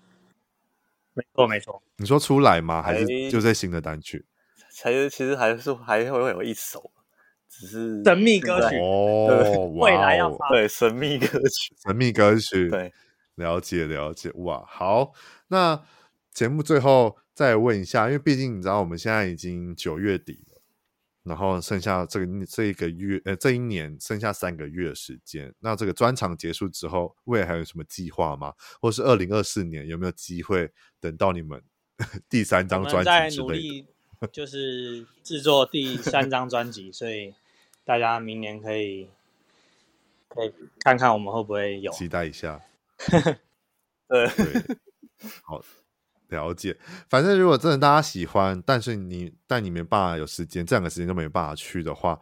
[1.15, 1.83] 没错没错。
[1.97, 2.81] 你说出来吗？
[2.81, 4.25] 还是就在新的单曲？
[4.71, 6.93] 才其实还是还会有一首，
[7.49, 8.79] 只是神秘歌曲。
[8.79, 10.49] 哦，未来要发。
[10.51, 12.93] 对神秘歌曲，神秘歌曲，对，
[13.35, 15.13] 了解了解，哇，好，
[15.49, 15.83] 那
[16.33, 20.45] 节目最后再问一下，因为毕竟你知道我们现在已经九月底。
[21.23, 25.55] 然后剩下这个这一个月，呃，这一年剩下三个月的时间。
[25.61, 28.55] 那这个专场结束之后，未来还有什么计划吗？
[28.81, 31.63] 或是二零二四年有没有机会等到你们
[32.31, 33.31] 第三张专辑之类的？
[33.31, 33.87] 在努力，
[34.33, 37.35] 就是制作第三张专辑，所以
[37.85, 39.09] 大家明年可以
[40.29, 42.61] 可以看看我们会不会有，期待一下。
[44.09, 44.79] 对，对，
[45.43, 45.63] 好。
[46.29, 46.77] 了解，
[47.09, 52.19] 反正如果真的大家喜欢，但是你但你没办法有时间，这两个时间都没办法去的话，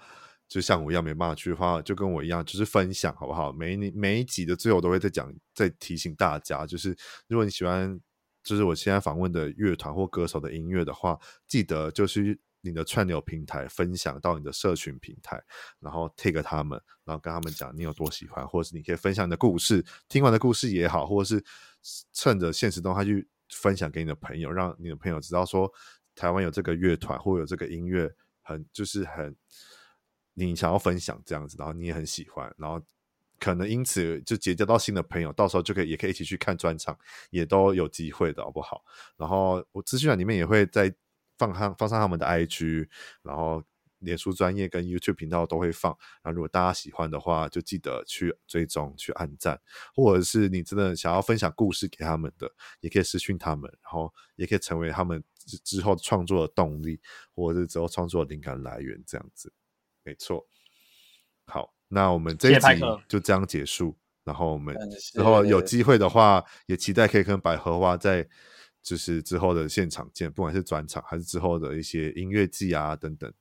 [0.49, 3.53] 就像我一样没办法去的话，就跟我一样，就是分享好不好？
[3.53, 6.97] 每一每一集的最后都会再讲，再提醒大家，就是
[7.27, 7.99] 如果你喜欢，
[8.45, 11.19] 就是我现在访问的乐团或歌手的音乐的话，
[11.49, 15.43] 记得就是你的串流平台分享到你的社群平台，
[15.81, 21.45] 然后 take 他们，然后跟他们讲你有多喜欢，或者是你可以分享你的故事，听完的故事也好，或者是
[22.13, 23.29] 趁着现实中他去。
[23.51, 25.73] 分享给你的朋友，让你的朋友知道说
[26.15, 28.13] 台湾有这个乐团或有这个音乐，
[28.43, 29.35] 很就是很
[30.35, 32.81] 你想要分享这样子，然后你也很喜欢，然后
[33.39, 36.99] 可能因此就结交到新的朋友，到时候就可以也可以一起去看专场，
[37.31, 38.85] 也都有机会的好不好？
[39.17, 40.95] 然后我资讯栏里面也会再
[41.39, 42.89] 放上放上他们的 IG，
[43.23, 43.63] 然后。
[44.07, 49.61] 脸书专业跟 YouTube 频道都会放，那如果大家喜欢的话，就记得去追踪、去按赞，
[49.95, 52.51] 或者是你真的想要分享故事给他们的，
[52.81, 57.01] 也可以私讯他们，然后也可以成为他们之之后创作的动力，
[57.35, 59.53] 或者是之后创作的灵感来源，这样子。
[60.05, 60.47] 没错。
[61.47, 64.77] 好，那我们这一集就这样结束，然后我们
[65.13, 68.29] 之后有机会的话，也期待可以跟百合花在
[68.83, 73.33] 就是之后的现场见，不管是专场还是之后的一些音乐季啊等等。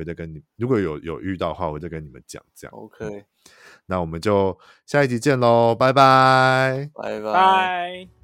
[0.00, 2.42] 会再跟你，如果有有遇到的话，我再跟你们讲。
[2.54, 3.24] 这样 OK，、嗯、
[3.86, 7.32] 那我们就下一集见喽，拜拜，拜拜。
[7.32, 8.19] 拜。